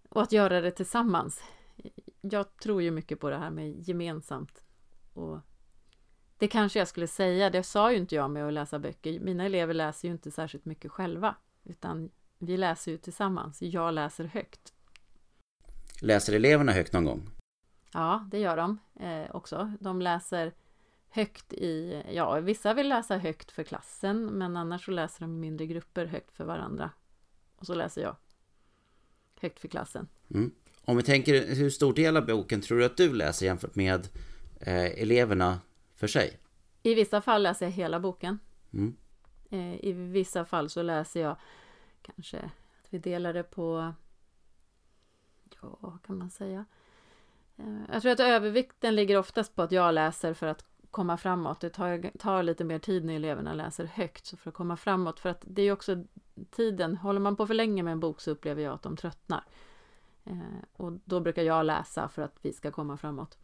[0.09, 1.43] och att göra det tillsammans.
[2.21, 4.63] Jag tror ju mycket på det här med gemensamt.
[5.13, 5.39] Och
[6.43, 9.19] det kanske jag skulle säga, det sa ju inte jag med att läsa böcker.
[9.19, 13.61] Mina elever läser ju inte särskilt mycket själva, utan vi läser ju tillsammans.
[13.61, 14.73] Jag läser högt.
[16.01, 17.29] Läser eleverna högt någon gång?
[17.93, 19.73] Ja, det gör de eh, också.
[19.79, 20.53] De läser
[21.09, 25.39] högt i, ja, vissa vill läsa högt för klassen, men annars så läser de i
[25.39, 26.89] mindre grupper högt för varandra.
[27.55, 28.15] Och så läser jag
[29.39, 30.07] högt för klassen.
[30.33, 30.51] Mm.
[30.85, 34.07] Om vi tänker, hur stor del av boken tror du att du läser jämfört med
[34.59, 35.59] eh, eleverna
[36.03, 36.39] för sig?
[36.83, 38.39] I vissa fall läser jag hela boken.
[38.73, 38.95] Mm.
[39.49, 41.35] Eh, I vissa fall så läser jag
[42.01, 43.93] kanske att vi delar det på,
[45.61, 46.65] ja, kan man säga?
[47.57, 51.59] Eh, jag tror att övervikten ligger oftast på att jag läser för att komma framåt.
[51.59, 55.19] Det tar, tar lite mer tid när eleverna läser högt så för att komma framåt.
[55.19, 56.03] För att det är också
[56.51, 56.97] tiden.
[56.97, 59.43] Håller man på för länge med en bok så upplever jag att de tröttnar.
[60.23, 60.37] Eh,
[60.73, 63.37] och då brukar jag läsa för att vi ska komma framåt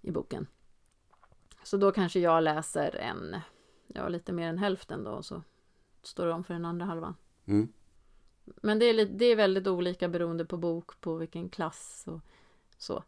[0.00, 0.46] i boken.
[1.62, 3.36] Så då kanske jag läser en,
[3.86, 5.42] ja lite mer än hälften då och så
[6.02, 7.16] står det om för den andra halvan.
[7.44, 7.72] Mm.
[8.44, 12.20] Men det är, lite, det är väldigt olika beroende på bok, på vilken klass och
[12.78, 13.04] så.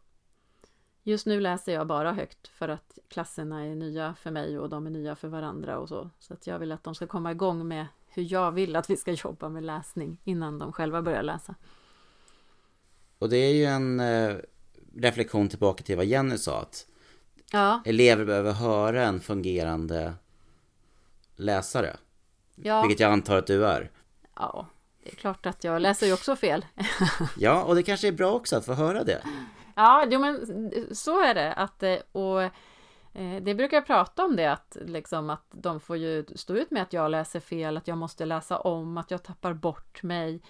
[1.03, 4.87] Just nu läser jag bara högt för att klasserna är nya för mig och de
[4.87, 6.09] är nya för varandra och så.
[6.19, 8.97] Så att jag vill att de ska komma igång med hur jag vill att vi
[8.97, 11.55] ska jobba med läsning innan de själva börjar läsa.
[13.19, 14.35] Och det är ju en eh,
[14.95, 16.87] reflektion tillbaka till vad Jenny sa att
[17.51, 17.81] ja.
[17.85, 20.13] elever behöver höra en fungerande
[21.35, 21.97] läsare.
[22.55, 22.81] Ja.
[22.81, 23.91] Vilket jag antar att du är.
[24.35, 24.67] Ja,
[25.03, 26.65] det är klart att jag läser ju också fel.
[27.37, 29.21] ja, och det kanske är bra också att få höra det.
[29.75, 30.45] Ja, jo, men
[30.91, 31.53] så är det.
[31.53, 32.41] Att, eh, och
[33.13, 36.71] eh, det brukar jag prata om det, att, liksom, att de får ju stå ut
[36.71, 40.41] med att jag läser fel, att jag måste läsa om, att jag tappar bort mig.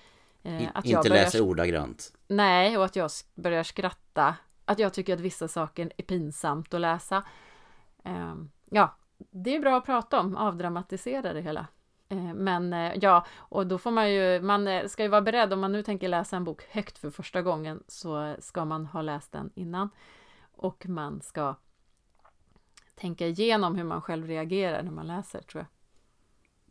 [0.44, 1.24] Eh, att jag inte börjar...
[1.24, 2.14] läser ordagrant.
[2.28, 4.36] Nej, och att jag börjar skratta.
[4.66, 7.24] Att jag tycker att vissa saker är pinsamt att läsa.
[8.04, 11.68] Ehm, ja, det är bra att prata om, avdramatisera det hela.
[12.10, 15.54] Eh, men eh, ja, och då får man ju, man eh, ska ju vara beredd
[15.54, 19.02] om man nu tänker läsa en bok högt för första gången så ska man ha
[19.02, 19.90] läst den innan.
[20.52, 21.56] Och man ska
[22.96, 25.68] tänka igenom hur man själv reagerar när man läser tror jag.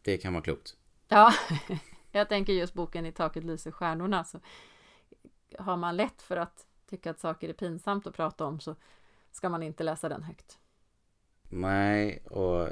[0.03, 0.77] Det kan vara klokt.
[1.09, 1.33] Ja,
[2.13, 4.41] jag tänker just boken I taket lyser stjärnorna så
[5.59, 8.77] har man lätt för att tycka att saker är pinsamt att prata om så
[9.33, 10.59] ska man inte läsa den högt.
[11.49, 12.69] Nej, och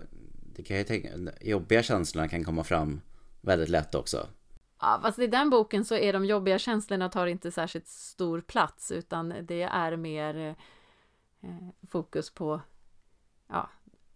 [0.54, 1.08] det kan jag tänka,
[1.40, 3.00] jobbiga känslorna kan komma fram
[3.40, 4.28] väldigt lätt också.
[4.80, 8.90] Ja, fast i den boken så är de jobbiga känslorna tar inte särskilt stor plats
[8.90, 10.56] utan det är mer
[11.40, 12.60] eh, fokus på
[13.48, 13.70] ja,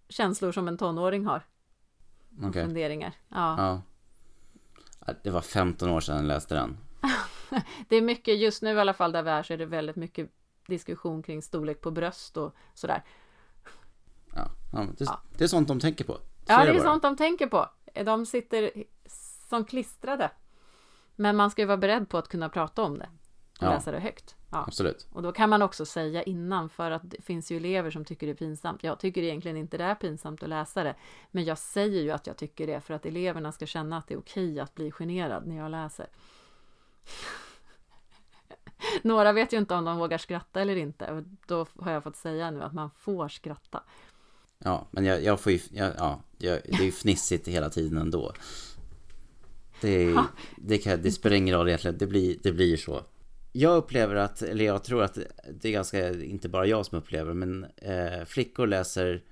[0.09, 1.43] känslor som en tonåring har.
[2.49, 2.65] Okay.
[2.65, 3.13] Funderingar.
[3.29, 3.83] Ja.
[5.07, 6.79] Ja, Det var 15 år sedan jag läste den.
[7.89, 9.97] Det är mycket, just nu i alla fall där vi är så är det väldigt
[9.97, 10.31] mycket
[10.67, 13.03] diskussion kring storlek på bröst och sådär.
[14.35, 14.49] Ja,
[14.99, 15.21] det, Ja.
[15.39, 16.13] det är sånt de tänker på.
[16.13, 16.83] Så Ja, det är bara.
[16.83, 17.67] sånt de tänker på.
[18.05, 18.71] De sitter
[19.49, 20.31] som klistrade.
[21.17, 23.09] Men man ska ju vara beredd på att kunna prata om det
[23.59, 23.71] och Ja.
[23.71, 24.37] läsa det högt.
[24.51, 24.65] Ja.
[24.67, 25.07] Absolut.
[25.13, 28.27] Och då kan man också säga innan för att det finns ju elever som tycker
[28.27, 28.85] det är pinsamt.
[28.85, 30.95] Jag tycker egentligen inte det är pinsamt att läsa det.
[31.31, 34.15] Men jag säger ju att jag tycker det för att eleverna ska känna att det
[34.15, 36.07] är okej att bli generad när jag läser.
[39.03, 41.13] Några vet ju inte om de vågar skratta eller inte.
[41.13, 43.83] Och då har jag fått säga nu att man får skratta.
[44.59, 47.99] Ja, men jag, jag får ju, jag, ja, jag, det är ju fnissigt hela tiden
[47.99, 48.33] ändå.
[49.81, 50.17] Det,
[50.57, 53.03] det, kan, det spelar ingen roll egentligen, det blir, det blir så.
[53.53, 55.19] Jag upplever att, eller jag tror att
[55.51, 59.23] det är ganska, inte bara jag som upplever, men eh, flickor läser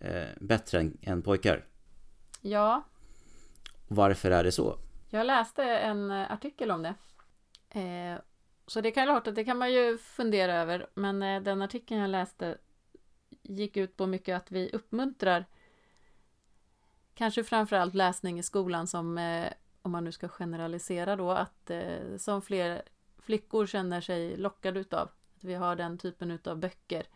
[0.00, 1.64] eh, bättre än, än pojkar.
[2.40, 2.84] Ja,
[3.92, 4.78] Varför är det så?
[5.08, 6.94] Jag läste en artikel om det.
[7.70, 8.20] Eh,
[8.66, 10.86] så det kan låta, det kan man ju fundera över.
[10.94, 12.58] Men eh, den artikeln jag läste
[13.42, 15.46] gick ut på mycket att vi uppmuntrar
[17.14, 19.52] kanske framförallt läsning i skolan som, eh,
[19.82, 22.82] om man nu ska generalisera då, att eh, som fler
[23.18, 25.08] flickor känner sig lockade utav.
[25.36, 27.06] Att vi har den typen utav böcker.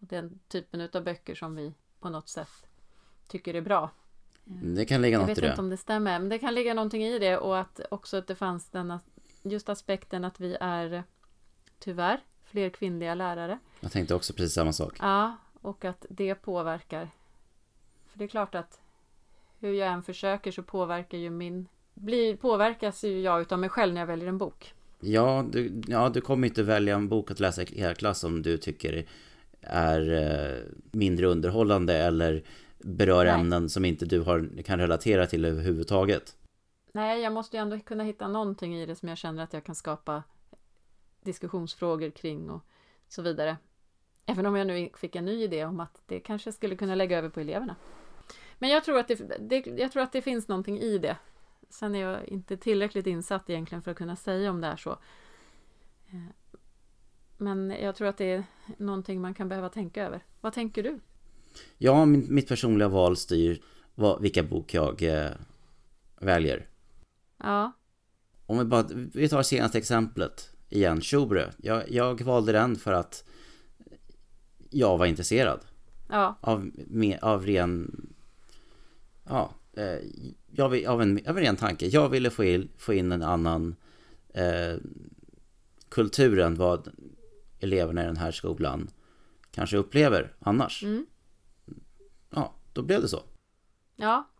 [0.00, 2.66] Och den typen utav böcker som vi på något sätt
[3.28, 3.90] tycker är bra.
[4.44, 5.48] Det kan ligga Jag något vet i det.
[5.48, 8.26] inte om det stämmer, men det kan ligga någonting i det och att också att
[8.26, 9.00] det fanns denna
[9.42, 11.04] just aspekten att vi är
[11.78, 13.58] tyvärr fler kvinnliga lärare.
[13.80, 14.96] Jag tänkte också precis samma sak.
[14.98, 17.08] Ja, och att det påverkar.
[18.06, 18.80] För det är klart att
[19.60, 23.94] hur jag än försöker så påverkar ju min blir, påverkas ju jag utav mig själv
[23.94, 24.74] när jag väljer en bok.
[25.00, 28.42] Ja du, ja, du kommer inte välja en bok att läsa i hela klass om
[28.42, 29.06] du tycker
[29.60, 30.58] är eh,
[30.90, 32.42] mindre underhållande eller
[32.78, 33.34] berör Nej.
[33.34, 36.36] ämnen som inte du har, kan relatera till överhuvudtaget.
[36.92, 39.64] Nej, jag måste ju ändå kunna hitta någonting i det som jag känner att jag
[39.64, 40.22] kan skapa
[41.20, 42.60] diskussionsfrågor kring och
[43.08, 43.56] så vidare.
[44.26, 47.18] Även om jag nu fick en ny idé om att det kanske skulle kunna lägga
[47.18, 47.76] över på eleverna.
[48.58, 51.16] Men jag tror att det, det, jag tror att det finns någonting i det.
[51.70, 54.90] Sen är jag inte tillräckligt insatt egentligen för att kunna säga om det är så.
[56.10, 56.58] Eh,
[57.36, 58.44] men jag tror att det är
[58.78, 60.24] någonting man kan behöva tänka över.
[60.40, 61.00] Vad tänker du?
[61.78, 63.62] Ja, mitt personliga val styr
[63.94, 65.30] vad, vilka bok jag eh,
[66.16, 66.71] väljer.
[67.42, 67.72] Ja,
[68.46, 71.50] Om vi bara, vi tar senaste exemplet igen, Schubrö.
[71.56, 73.24] Jag, jag valde den för att
[74.70, 75.60] jag var intresserad
[76.08, 78.06] ja, av, med, av ren,
[79.24, 79.98] ja, eh,
[80.50, 81.86] jag vill, av, en, av en ren tanke.
[81.86, 83.76] Jag ville få in, få in en annan
[84.34, 84.76] eh,
[85.88, 86.88] kultur än vad
[87.60, 88.90] eleverna i den här skolan
[89.50, 90.82] kanske upplever annars.
[90.82, 91.06] mm.
[92.30, 93.22] Ja, då blev det så.
[93.96, 94.30] Ja.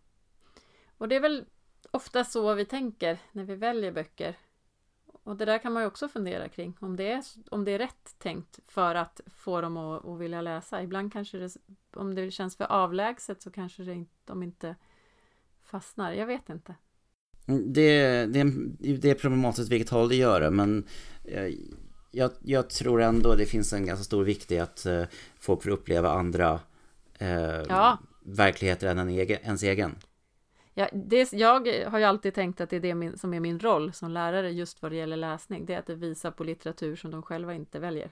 [0.99, 1.45] Och det är väl
[1.93, 4.37] ofta så vi tänker när vi väljer böcker.
[5.25, 6.77] Och det där kan man ju också fundera kring.
[6.81, 10.41] Om det är, om det är rätt tänkt för att få dem att, att vilja
[10.43, 10.83] läsa.
[10.83, 11.57] Ibland kanske det,
[11.95, 14.77] om det känns för avlägset så kanske det inte, de inte
[15.63, 16.13] fastnar.
[16.13, 16.75] Jag vet inte.
[17.47, 20.87] Mm, Det, det, är- det är problematiskt vilket håll det gör det, men
[21.25, 21.49] eh,
[22.11, 25.05] jag, jag tror ändå det finns en ganska stor vikt i att eh,
[25.41, 26.61] folk får uppleva andra
[27.19, 27.99] eh, Ja.
[28.25, 29.97] verkligheter än en egen, ens egen.
[30.75, 33.61] Ja, det, jag har ju alltid tänkt att det är det min, som är min
[33.61, 35.67] roll som lärare just vad det gäller läsning.
[35.67, 38.11] Det är att det visar på litteratur som de själva inte väljer.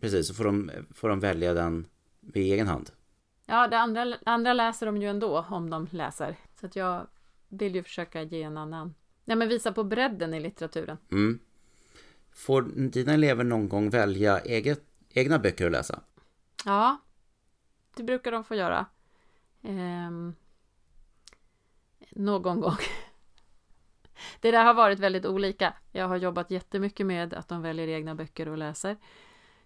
[0.00, 1.86] Precis, så får de, får de välja den
[2.20, 2.90] vid egen hand.
[3.46, 6.36] Ja, det andra, andra läser de ju ändå om de läser.
[6.60, 7.06] Så att jag
[7.48, 8.94] vill ju försöka ge en annan.
[9.24, 10.98] Nej, men visa på bredden i litteraturen.
[11.10, 11.38] Mm.
[12.32, 16.00] Får dina elever någon gång välja eget, egna böcker att läsa?
[16.64, 16.98] Ja,
[17.96, 18.86] det brukar de få göra.
[19.62, 20.34] Ehm,
[22.18, 22.76] någon gång.
[24.40, 25.74] Det där har varit väldigt olika.
[25.92, 28.96] Jag har jobbat jättemycket med att de väljer egna böcker och läser.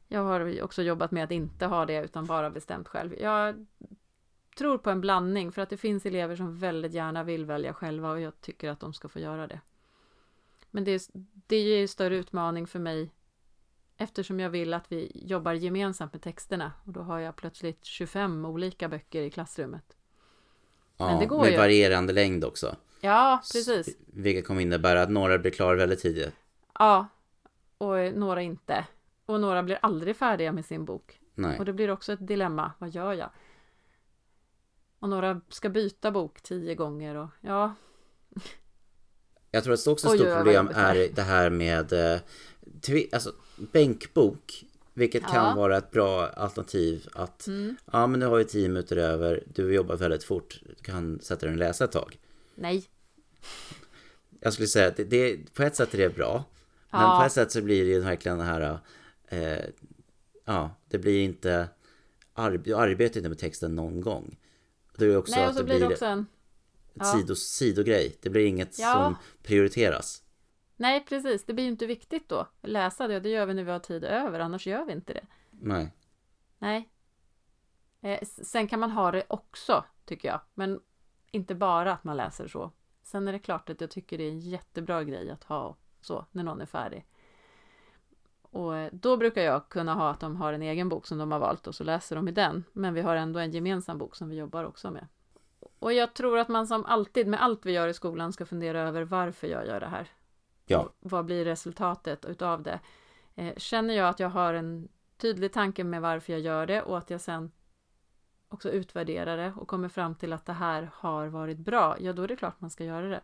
[0.08, 3.14] Jag har också jobbat med att inte ha det utan bara bestämt själv.
[3.20, 3.66] Jag
[4.56, 8.10] tror på en blandning för att det finns elever som väldigt gärna vill välja själva
[8.10, 9.60] och jag tycker att de ska få göra det.
[10.70, 11.00] Men det, är,
[11.46, 13.12] det ger ju större utmaning för mig
[13.96, 18.44] eftersom jag vill att vi jobbar gemensamt med texterna och då har jag plötsligt 25
[18.44, 19.96] olika böcker i klassrummet.
[21.06, 21.56] Men det går med ju.
[21.56, 22.76] varierande längd också.
[23.00, 23.96] Ja, precis.
[24.06, 26.34] Vilket kommer innebära att några blir klara väldigt tidigt.
[26.78, 27.06] Ja,
[27.78, 28.86] och några inte.
[29.26, 31.20] Och några blir aldrig färdiga med sin bok.
[31.34, 31.58] Nej.
[31.58, 32.72] Och det blir också ett dilemma.
[32.78, 33.30] Vad gör jag?
[34.98, 37.74] Och några ska byta bok tio gånger och ja,
[39.50, 42.20] Jag tror att det också ett stort problem är det här med eh,
[43.12, 44.64] alltså, bänkbok.
[44.94, 45.44] Vilket kan Ja.
[45.46, 45.56] Mm.
[45.56, 47.48] vara ett bra alternativ att
[47.92, 51.46] ja men nu har vi tio minuter över, du jobbar väldigt fort, du kan sätta
[51.46, 52.18] dig och läsa ett tag.
[52.54, 52.84] Nej.
[54.40, 56.44] Jag skulle säga att det, det, på ett sätt är det bra.
[56.90, 57.18] Men Ja.
[57.20, 58.78] på ett sätt så blir det ju verkligen det här,
[59.28, 59.64] eh,
[60.44, 61.68] ja det blir inte,
[62.64, 64.38] du arbetar inte med texten någon gång.
[64.96, 66.26] Det är också Nej, att och så det blir det också en...
[66.94, 67.04] ja.
[67.04, 68.16] sido, sidogrej.
[68.22, 68.92] Det blir inget Ja.
[68.92, 70.21] som prioriteras.
[70.82, 71.44] Nej, precis.
[71.44, 72.46] Det blir ju inte viktigt då.
[72.62, 75.12] Läsa det, och det gör vi när vi har tid över, annars gör vi inte
[75.12, 75.26] det.
[75.50, 75.90] Nej.
[76.58, 76.88] Nej.
[78.00, 80.40] Eh, sen kan man ha det också, tycker jag.
[80.54, 80.80] Men
[81.30, 82.70] inte bara att man läser så.
[83.02, 86.26] Sen är det klart att jag tycker det är en jättebra grej att ha så,
[86.30, 87.06] när någon är färdig.
[88.42, 91.32] Och eh, då brukar jag kunna ha att de har en egen bok som de
[91.32, 92.64] har valt och så läser de i den.
[92.72, 95.06] Men vi har ändå en gemensam bok som vi jobbar också med.
[95.78, 98.80] Och jag tror att man som alltid med allt vi gör i skolan ska fundera
[98.80, 100.10] över varför jag gör det här.
[100.66, 100.92] Ja.
[101.00, 102.80] Vad blir resultatet utav det?
[103.34, 106.98] Eh, känner jag att jag har en tydlig tanke med varför jag gör det och
[106.98, 107.50] att jag sen
[108.48, 112.22] också utvärderar det och kommer fram till att det här har varit bra, ja då
[112.22, 113.20] är det klart man ska göra det.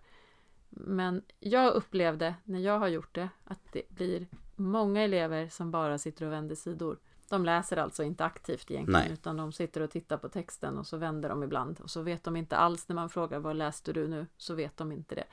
[0.70, 5.98] Men jag upplevde när jag har gjort det att det blir många elever som bara
[5.98, 6.98] sitter och vänder sidor.
[7.28, 9.12] De läser alltså inte aktivt egentligen Nej.
[9.12, 12.24] utan de sitter och tittar på texten och så vänder de ibland och så vet
[12.24, 15.24] de inte alls när man frågar vad läste du nu så vet de inte det.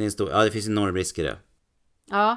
[0.00, 1.38] Det, är en stor, ja, det finns enorm risk i det.
[2.04, 2.36] Ja,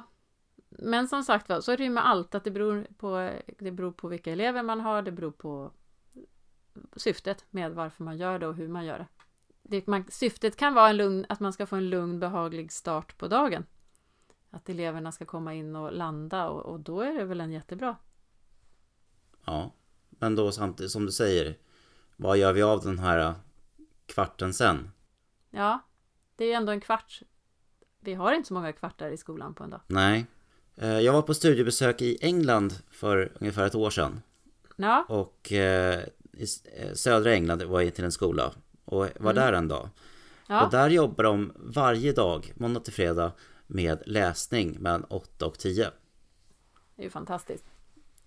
[0.70, 3.72] men som sagt var, så är det ju med allt att det beror, på, det
[3.72, 5.72] beror på vilka elever man har, det beror på
[6.96, 9.08] syftet med varför man gör det och hur man gör det.
[9.62, 13.18] det man, syftet kan vara en lugn, att man ska få en lugn, behaglig start
[13.18, 13.66] på dagen.
[14.50, 17.96] Att eleverna ska komma in och landa och, och då är det väl en jättebra.
[19.46, 19.72] Ja.
[20.10, 21.58] Men då samtidigt som du säger,
[22.16, 23.36] vad gör vi av den här
[24.06, 24.92] kvarten sen?
[25.50, 25.80] Ja,
[26.36, 27.22] det är ju ändå en kvart.
[28.04, 29.82] Vi har inte så många kvartar i skolan på en dag.
[29.88, 30.26] Nej.
[30.76, 34.22] Eh, Jag var på studiebesök i England för ungefär ett år sedan.
[34.76, 38.52] Ja, Och eh, i eh, södra England var jag till en skola.
[38.86, 39.90] Och var där en dag.
[40.48, 43.32] ja, Och där jobbar de varje dag, måndag till fredag,
[43.68, 45.92] med läsning mellan 8 och 10.
[46.96, 47.66] det är ju fantastiskt.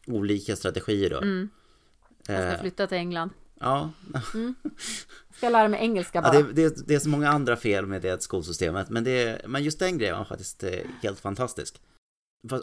[0.07, 1.17] Olika strategier då.
[1.17, 1.49] Mm.
[2.27, 3.31] Jag ska flytta till England.
[3.61, 3.91] Ja,
[5.37, 6.43] Ska lära mig engelska ja bara.
[6.43, 8.91] det, det, det är så många andra fel med det skolsystemet.
[8.91, 10.71] Men, det, men just den grejen var faktiskt eh,
[11.03, 11.81] helt fantastisk.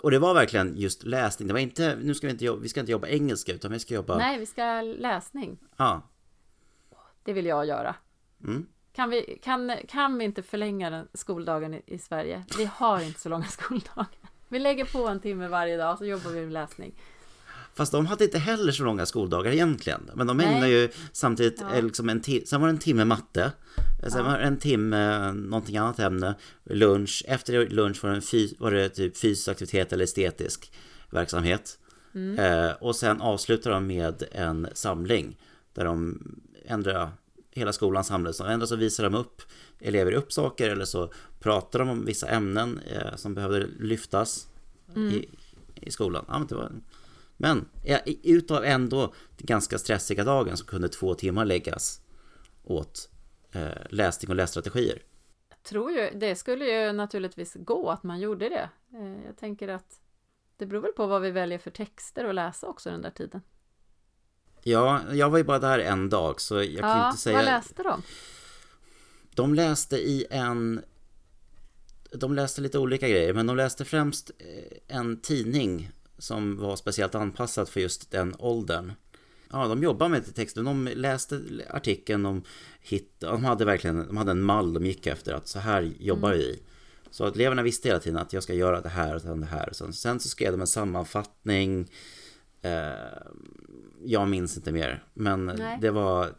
[0.03, 1.47] Och det var verkligen just läsning.
[1.47, 3.79] Det var inte, nu ska vi inte jobba, vi ska inte jobba engelska utan vi
[3.79, 4.17] ska jobba...
[4.17, 5.57] Nej, vi ska läsning.
[5.77, 6.01] Ja.
[7.23, 7.95] Det vill jag göra.
[8.43, 8.65] Mm.
[8.93, 12.43] Kan vi, kan, kan vi inte förlänga den skoldagen i, i Sverige?
[12.57, 14.07] Vi har inte så långa skoldagar.
[14.47, 16.95] Vi lägger på en timme varje dag så jobbar vi med läsning.
[17.75, 20.09] Fast de hade inte heller så långa skoldagar egentligen.
[20.15, 21.75] Men de ägnar ju samtidigt Ja.
[21.75, 23.51] eh, liksom en timme, sen var det en timme matte.
[24.07, 27.23] Sen var det en timme någonting annat ämne, lunch.
[27.27, 30.71] Efter lunch var det, en fys- var det typ fysisk aktivitet eller estetisk
[31.09, 31.79] verksamhet.
[32.15, 32.39] Mm.
[32.39, 35.37] Eh, och sen avslutar de med en samling
[35.73, 36.21] där de
[36.65, 37.11] ändrar
[37.51, 38.39] hela skolan samlas.
[38.39, 39.41] Och ändå så visar de upp
[39.79, 44.47] elever upp saker eller så pratar de om vissa ämnen eh, som behövde lyftas
[44.95, 45.25] i,
[45.75, 46.25] i skolan.
[46.27, 46.71] Ja, men, det var,
[47.37, 52.01] men ja, utav ändå den ganska stressiga dagen så kunde två timmar läggas
[52.63, 53.09] åt
[53.51, 55.01] eh, läsning och lässtrategier.
[55.49, 58.69] Jag tror ju, det skulle ju naturligtvis gå att man gjorde det.
[58.97, 59.99] Eh, Jag tänker att
[60.57, 63.41] det beror väl på vad vi väljer för texter att läsa också den där tiden.
[64.63, 67.35] Ja, jag var ju bara där en dag så jag kan Ja, inte säga...
[67.37, 68.01] vad läste de?
[69.35, 70.83] De läste i en...
[72.11, 77.15] De läste lite olika grejer, men de läste främst eh, en tidning som var speciellt
[77.15, 78.93] anpassad för just den åldern.
[79.51, 80.65] Ja, de jobbade med texten.
[80.65, 82.43] De läste artikeln, de,
[82.81, 86.31] hittade, de hade verkligen de hade en mall de gick efter att så här jobbar
[86.31, 86.59] vi.
[87.11, 89.47] Så att eleverna visste hela tiden att jag ska göra det här och sen det
[89.47, 89.69] här.
[89.71, 91.91] Sen, sen så skrev de en sammanfattning.
[92.61, 92.91] Eh,
[94.05, 95.77] jag minns inte mer, men Nej.
[95.81, 96.29] det var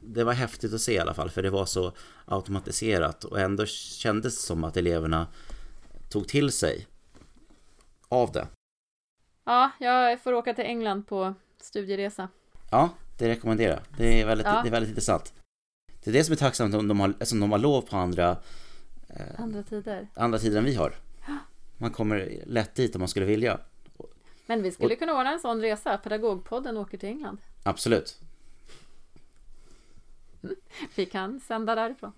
[0.00, 1.92] det var häftigt att se i alla fall för det var så
[2.24, 5.26] automatiserat och ändå kändes det som att eleverna
[6.08, 6.86] tog till sig
[8.08, 8.46] av det.
[9.44, 12.28] Ja, jag får åka till England på studieresa.
[12.70, 13.82] Ja, det rekommenderar jag.
[13.98, 14.60] Det är väldigt, Ja.
[14.62, 15.32] det är väldigt intressant.
[16.04, 18.30] Det är det som är tacksamt om de har, eftersom de har lov på andra,
[19.08, 20.08] eh, Andra tider.
[20.14, 20.94] andra tider än vi har.
[21.78, 23.58] Man kommer lätt dit om man skulle vilja.
[24.46, 25.98] Men vi skulle kunna ordna en sån resa.
[25.98, 27.38] Pedagogpodden åker till England.
[27.62, 28.20] Absolut.
[30.94, 32.12] Vi kan sända därifrån.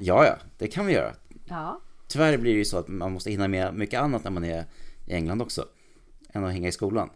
[0.00, 1.14] Ja, ja, det kan vi göra.
[1.48, 4.44] Ja, Tyvärr blir det ju så att man måste hinna med mycket annat när man
[4.44, 4.64] är
[5.06, 5.66] i England också.
[6.32, 7.10] Än att hänga i skolan.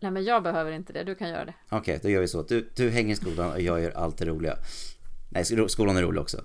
[0.00, 1.04] nej men jag behöver inte det.
[1.04, 1.54] Du kan göra det.
[1.68, 2.42] Okej, då gör vi så.
[2.42, 4.56] Du, du hänger i skolan och jag gör allt det roliga.
[5.30, 6.44] Nej, sko- skolan är rolig också.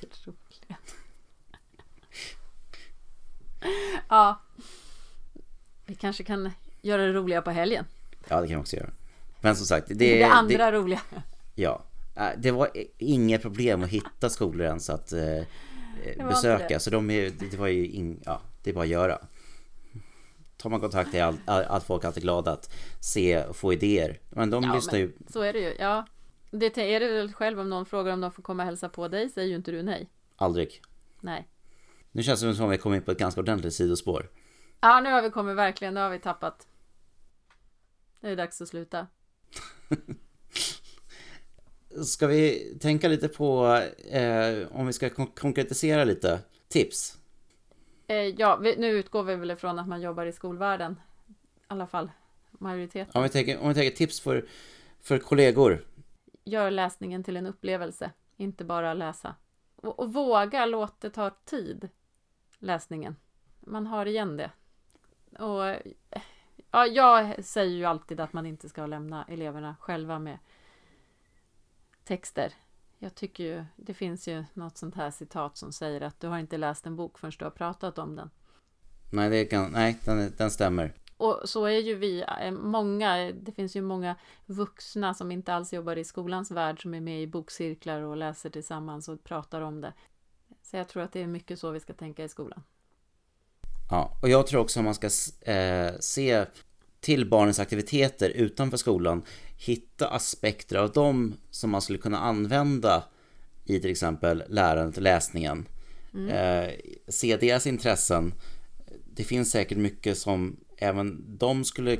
[0.00, 0.76] Jätteroliga.
[4.08, 4.40] ja.
[5.86, 6.50] Vi kanske kan
[6.82, 7.84] göra det roliga på helgen.
[8.28, 8.90] Ja, det kan vi också göra.
[9.40, 11.00] Men som sagt, det, Det, andra det, roliga.
[11.54, 11.84] ja,
[12.16, 15.42] Äh, det var inget problem att hitta skolor ens att eh,
[16.28, 16.66] besöka.
[16.68, 16.80] det.
[16.80, 19.18] Så de är, det var ju in, ja, det är bara att göra.
[20.56, 24.20] Tar man kontakt är allt all, folk alltid glada att se och få idéer.
[24.28, 25.74] Men de Ja, lyssnar ju så är det ju.
[25.78, 26.06] Ja.
[26.50, 29.08] Det är det väl själv om någon frågar om de får komma och hälsa på
[29.08, 30.10] dig säger ju inte du nej.
[30.36, 30.82] aldrig.
[31.20, 31.48] Nej.
[32.12, 34.30] Nu känns det som att vi kommer in på ett ganska ordentligt sidospår.
[34.80, 36.66] Ja, nu har vi kommit verkligen, nu har vi tappat.
[38.20, 39.06] Det är dags att sluta.
[42.04, 43.66] Ska vi tänka lite på,
[44.10, 47.17] eh, om vi ska kon- konkretisera lite, tips?
[48.08, 51.00] Eh, ja, nu utgår vi väl ifrån att man jobbar i skolvärlden.
[51.28, 51.32] I
[51.66, 52.10] alla fall
[52.50, 53.12] majoriteten.
[53.14, 54.48] Om vi tänker, om vi tänker tips för,
[55.00, 55.84] för kollegor.
[56.44, 59.34] Gör läsningen till en upplevelse, inte bara läsa.
[59.76, 61.88] Och, och våga låta det ta tid,
[62.58, 63.16] läsningen.
[63.60, 64.50] Man har igen det.
[65.38, 65.92] Och
[66.70, 70.38] ja, jag säger ju alltid att man inte ska lämna eleverna själva med
[72.04, 72.52] texter.
[72.98, 76.38] Jag tycker ju, det finns ju något sånt här citat som säger att du har
[76.38, 78.30] inte läst en bok förrän du har pratat om den.
[79.10, 80.94] Nej, det kan, nej den, den stämmer.
[81.16, 85.72] Och så är ju vi eh, många, det finns ju många vuxna som inte alls
[85.72, 89.80] jobbar i skolans värld som är med i bokcirklar och läser tillsammans och pratar om
[89.80, 89.92] det.
[90.62, 92.62] Så jag tror att det är mycket så vi ska tänka i skolan.
[93.90, 95.06] Ja, och jag tror också att man ska
[95.52, 96.46] eh, se
[97.00, 99.22] till barnens aktiviteter utanför skolan,
[99.56, 103.04] hitta aspekter av dem som man skulle kunna använda
[103.64, 105.68] i till exempel lärandet och läsningen.
[106.30, 106.70] Eh,
[107.08, 108.34] se deras intressen.
[109.14, 111.98] Det finns säkert mycket som även de skulle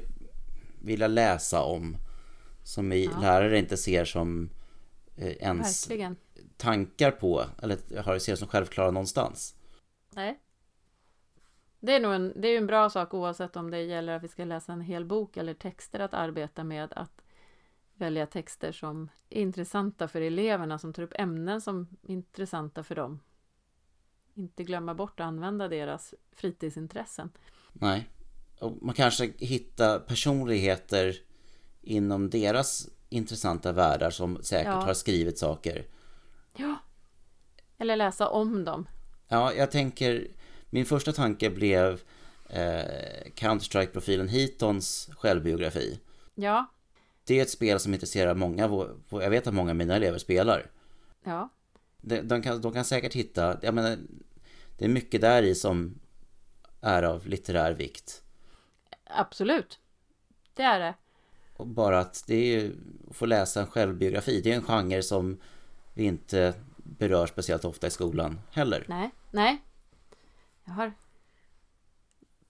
[0.83, 1.97] vilja läsa om,
[2.65, 3.21] som vi Ja.
[3.21, 4.51] lärare inte ser som
[5.17, 6.17] eh, ens Verkligen.
[6.57, 9.55] tankar på, eller har ser som självklara någonstans.
[10.15, 10.39] Nej.
[11.81, 14.29] Det är nog en, det är en bra sak oavsett om det gäller att vi
[14.29, 17.23] ska läsa en hel bok eller texter att arbeta med att
[17.95, 22.95] välja texter som är intressanta för eleverna, som tar upp ämnen som är intressanta för
[22.95, 23.21] dem.
[24.35, 27.31] Inte glömma bort att använda deras fritidsintressen.
[27.73, 28.09] Nej.
[28.61, 31.17] Och man kanske hittar personligheter
[31.81, 34.81] inom deras intressanta världar som säkert Ja.
[34.81, 35.87] har skrivit saker.
[36.57, 36.77] Ja.
[37.79, 38.89] Eller läsa om dem.
[39.29, 40.29] Ja, jag tänker,
[40.71, 42.01] min första tanke blev
[42.49, 46.01] eh, Counter-Strike-profilen Heatons självbiografi.
[46.35, 46.67] Ja.
[47.25, 50.71] Det är ett spel som intresserar många, jag vet att många av mina elever spelar.
[51.25, 51.49] Ja.
[52.01, 53.99] De, de, kan, de kan säkert hitta, jag menar,
[54.79, 55.99] det är mycket där i som
[56.81, 58.23] är av litterär vikt.
[59.05, 59.79] Absolut.
[60.55, 60.95] Det är det.
[61.57, 62.77] Och bara att det är ju,
[63.11, 65.41] att få läsa en självbiografi, det är en genre som
[65.95, 68.85] vi inte berör speciellt ofta i skolan heller.
[68.89, 69.11] Nej.
[69.31, 69.63] Nej.
[70.69, 70.93] Jag har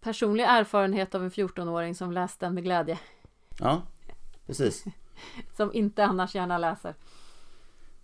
[0.01, 2.99] personlig erfarenhet av en 14-åring som läste den med glädje.
[3.61, 3.83] Ja,
[4.47, 4.85] precis.
[5.57, 6.95] Som inte annars gärna läser.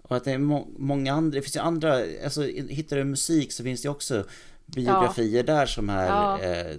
[0.02, 1.92] Och att det är må- många andra, det finns ju andra,
[2.24, 4.24] alltså hittar du musik så finns det också
[4.66, 6.40] biografier där som är, Ja.
[6.40, 6.76] eh,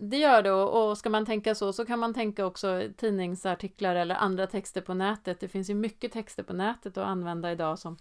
[0.00, 3.94] Det gör det och och ska man tänka så så kan man tänka också tidningsartiklar
[3.96, 5.40] eller andra texter på nätet.
[5.40, 7.96] Det finns ju mycket texter på nätet att använda idag som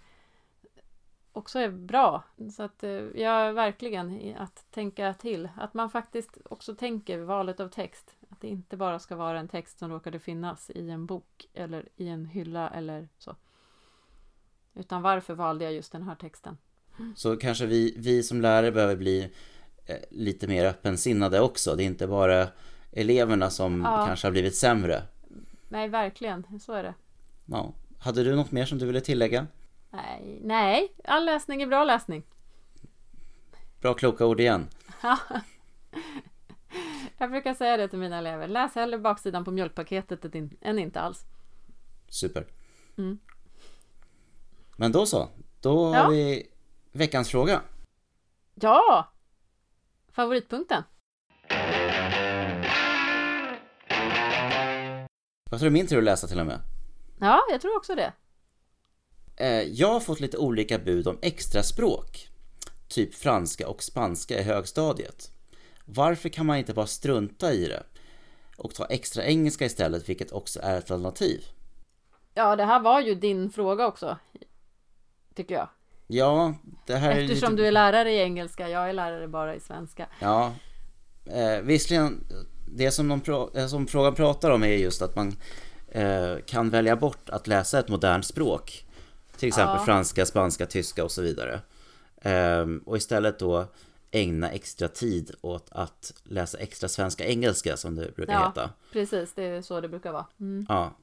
[1.37, 2.23] också är bra.
[2.55, 5.49] Så att eh, ja, verkligen att tänka till.
[5.57, 8.15] Att man faktiskt också tänker valet av text.
[8.29, 11.89] Att det inte bara ska vara en text som råkade finnas i en bok eller
[11.95, 13.35] i en hylla eller så.
[14.73, 16.57] Utan varför valde jag just den här texten?
[17.15, 19.31] så kanske vi, vi som lärare behöver bli
[19.85, 21.75] eh, lite mer öppensinnade också.
[21.75, 22.47] Det är inte bara
[22.91, 24.05] eleverna som Ja.
[24.07, 25.01] kanske har blivit sämre.
[25.69, 26.59] Nej, verkligen.
[26.59, 26.93] Så är det.
[27.45, 27.73] Ja.
[27.99, 29.47] Hade du något mer som du ville tillägga?
[29.95, 32.23] Nej, nej, all läsning är bra läsning.
[33.81, 34.67] Bra kloka ord igen.
[37.17, 38.47] Jag brukar säga det till mina elever.
[38.47, 41.25] Läs hellre baksidan på mjölkpaketet än- inte alls.
[42.09, 42.47] Super.
[42.97, 43.19] Mm.
[44.77, 45.29] Men då så.
[45.61, 46.09] Då har Ja.
[46.09, 46.47] vi
[46.91, 47.61] veckans fråga.
[48.55, 49.13] Ja!
[50.11, 50.83] Favoritpunkten?
[55.51, 56.59] Jag tror det är min tur att läsa till och med.
[57.19, 58.13] Ja, jag tror också det.
[59.37, 62.29] Eh, Jag har fått lite olika bud om extra språk.
[62.87, 65.31] Typ franska och spanska i högstadiet.
[65.85, 67.83] Varför kan man inte bara strunta i det?
[68.57, 71.43] Och ta extra engelska istället, vilket också är ett alternativ.
[72.33, 74.17] Ja, det här var ju din fråga också.
[75.35, 75.69] Tycker jag.
[76.07, 76.53] Ja,
[76.85, 77.63] det här är Eftersom lite...
[77.63, 80.07] du är lärare i engelska, jag är lärare bara i svenska.
[80.19, 80.53] Ja,
[81.25, 82.23] eh, visserligen,
[82.67, 85.35] det som, de pra- eh, som frågan pratar om är just att man
[85.91, 88.84] eh, kan välja bort att läsa ett modernt språk.
[89.37, 89.85] Till exempel Ja.
[89.85, 91.59] franska, spanska, tyska och så vidare.
[92.21, 93.65] Ehm, och istället då
[94.11, 98.47] ägna extra tid åt att läsa extra svenska engelska som det brukar Ja.
[98.47, 98.69] heta.
[98.91, 100.25] Precis, det är så det brukar vara.
[100.39, 100.65] Mm.
[100.69, 100.97] Ja,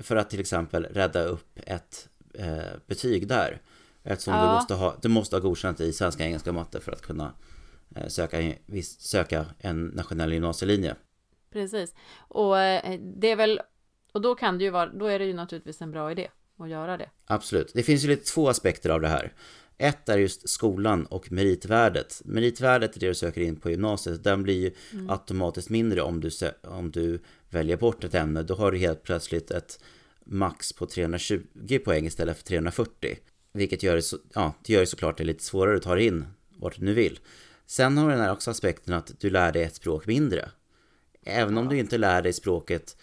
[0.00, 3.60] för att till exempel rädda upp ett eh, betyg där.
[4.02, 4.54] Eftersom du, Ja.
[4.54, 7.32] måste ha, du måste ha godkänt i svenska, engelska och matte för att kunna
[7.96, 10.94] eh, söka, en- söka en nationell gymnasielinje.
[11.52, 11.94] Precis.
[12.18, 13.60] Och eh, det är väl,
[14.12, 16.28] och då kan det ju vara, då är det ju naturligtvis en bra idé
[16.58, 17.10] att göra det.
[17.26, 17.70] Absolut.
[17.74, 19.32] Det finns ju lite två aspekter av det här.
[19.78, 22.22] Ett är just skolan och meritvärdet.
[22.24, 24.24] Meritvärdet är det du söker in på gymnasiet.
[24.24, 24.72] Den blir ju
[25.08, 26.30] automatiskt mindre om du,
[26.62, 28.42] om du väljer bort ett ämne.
[28.42, 29.80] Då har du helt plötsligt ett
[30.24, 33.18] max på 320 poäng istället för 340.
[33.52, 36.06] Vilket gör det, så, ja, det gör det såklart det lite svårare att ta dig
[36.06, 37.18] in vart du nu vill.
[37.66, 40.50] Sen har den här också aspekten att du lär dig ett språk mindre.
[41.22, 42.96] Även om du inte lär dig språket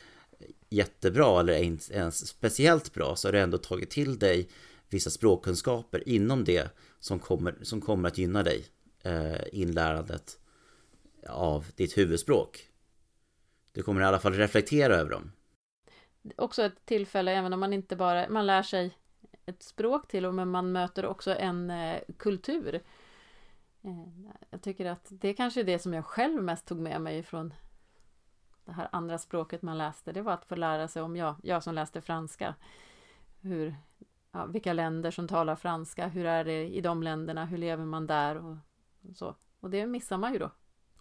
[0.69, 4.49] jättebra eller inte ens speciellt bra så har du ändå tagit till dig
[4.89, 8.65] vissa språkkunskaper inom det som kommer, som kommer att gynna dig
[9.03, 10.39] eh, inlärandet
[11.29, 12.69] av ditt huvudspråk.
[13.71, 15.31] Du kommer i alla fall reflektera över dem.
[16.35, 18.97] Också ett tillfälle, även om man inte bara, man lär sig
[19.45, 22.75] ett språk till och men man möter också en eh, kultur.
[23.83, 27.01] Eh, jag tycker att det är kanske är det som jag själv mest tog med
[27.01, 27.53] mig från
[28.65, 30.11] det här andra språket man läste.
[30.11, 32.55] Det var att få lära sig om, jag, jag som läste franska,
[33.41, 33.75] hur,
[34.31, 38.07] ja, vilka länder som talar franska, hur är det i de länderna, hur lever man
[38.07, 38.57] där och,
[39.09, 39.35] och så.
[39.59, 40.51] Och det missar man ju då.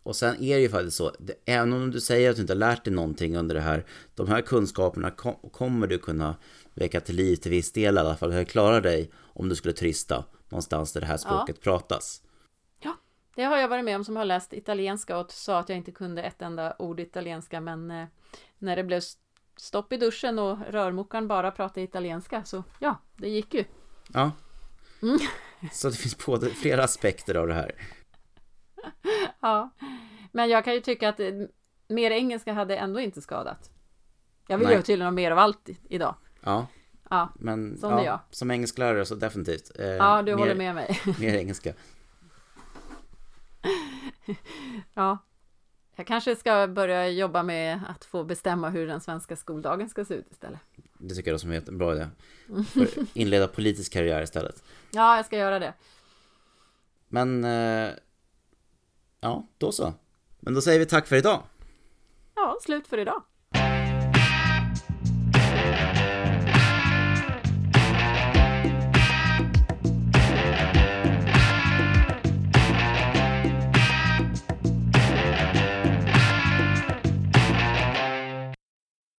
[0.02, 2.52] Och sen är det ju faktiskt så, det- även om du säger att du inte
[2.54, 6.36] har lärt dig någonting under det här, de här kunskaperna kom, kommer du kunna
[6.74, 9.74] väcka till liv till viss del i alla fall, eller klara dig om du skulle
[9.74, 12.22] turista någonstans där det här språket pratas.
[13.34, 15.92] Det har jag varit med om som har läst italienska och sa att jag inte
[15.92, 18.06] kunde ett enda ord italienska men eh,
[18.58, 19.00] när det blev
[19.56, 23.64] stopp i duschen och rörmokaren bara pratade italienska så ja, det gick ju.
[24.12, 24.32] Ja.
[25.02, 25.18] Mm.
[25.72, 27.74] Så det finns både flera aspekter av det här.
[29.40, 29.70] Ja,
[30.32, 31.32] men jag kan ju tycka att eh,
[31.88, 33.70] mer engelska hade ändå inte skadat.
[34.48, 34.76] Jag vill Nej.
[34.76, 36.14] ju tydligen ha mer av allt idag.
[36.40, 36.66] Ja,
[37.10, 39.70] Ja, men Som ja, som engelsklärare så definitivt.
[39.78, 41.00] Eh, ja du mer, håller med mig.
[41.20, 41.72] Mer engelska.
[44.94, 45.18] Ja.
[45.96, 50.14] Jag kanske ska börja jobba med att få bestämma hur den svenska skoldagen ska se
[50.14, 50.60] ut istället.
[50.98, 52.08] Det tycker jag som är en bra idé.
[52.68, 54.62] För inleda politisk karriär istället.
[54.90, 55.74] Ja, jag ska göra det.
[57.08, 57.90] Men, eh,
[59.20, 59.94] ja, då så.
[60.40, 61.42] Men då säger vi tack för idag.
[62.34, 63.22] Ja, slut för idag.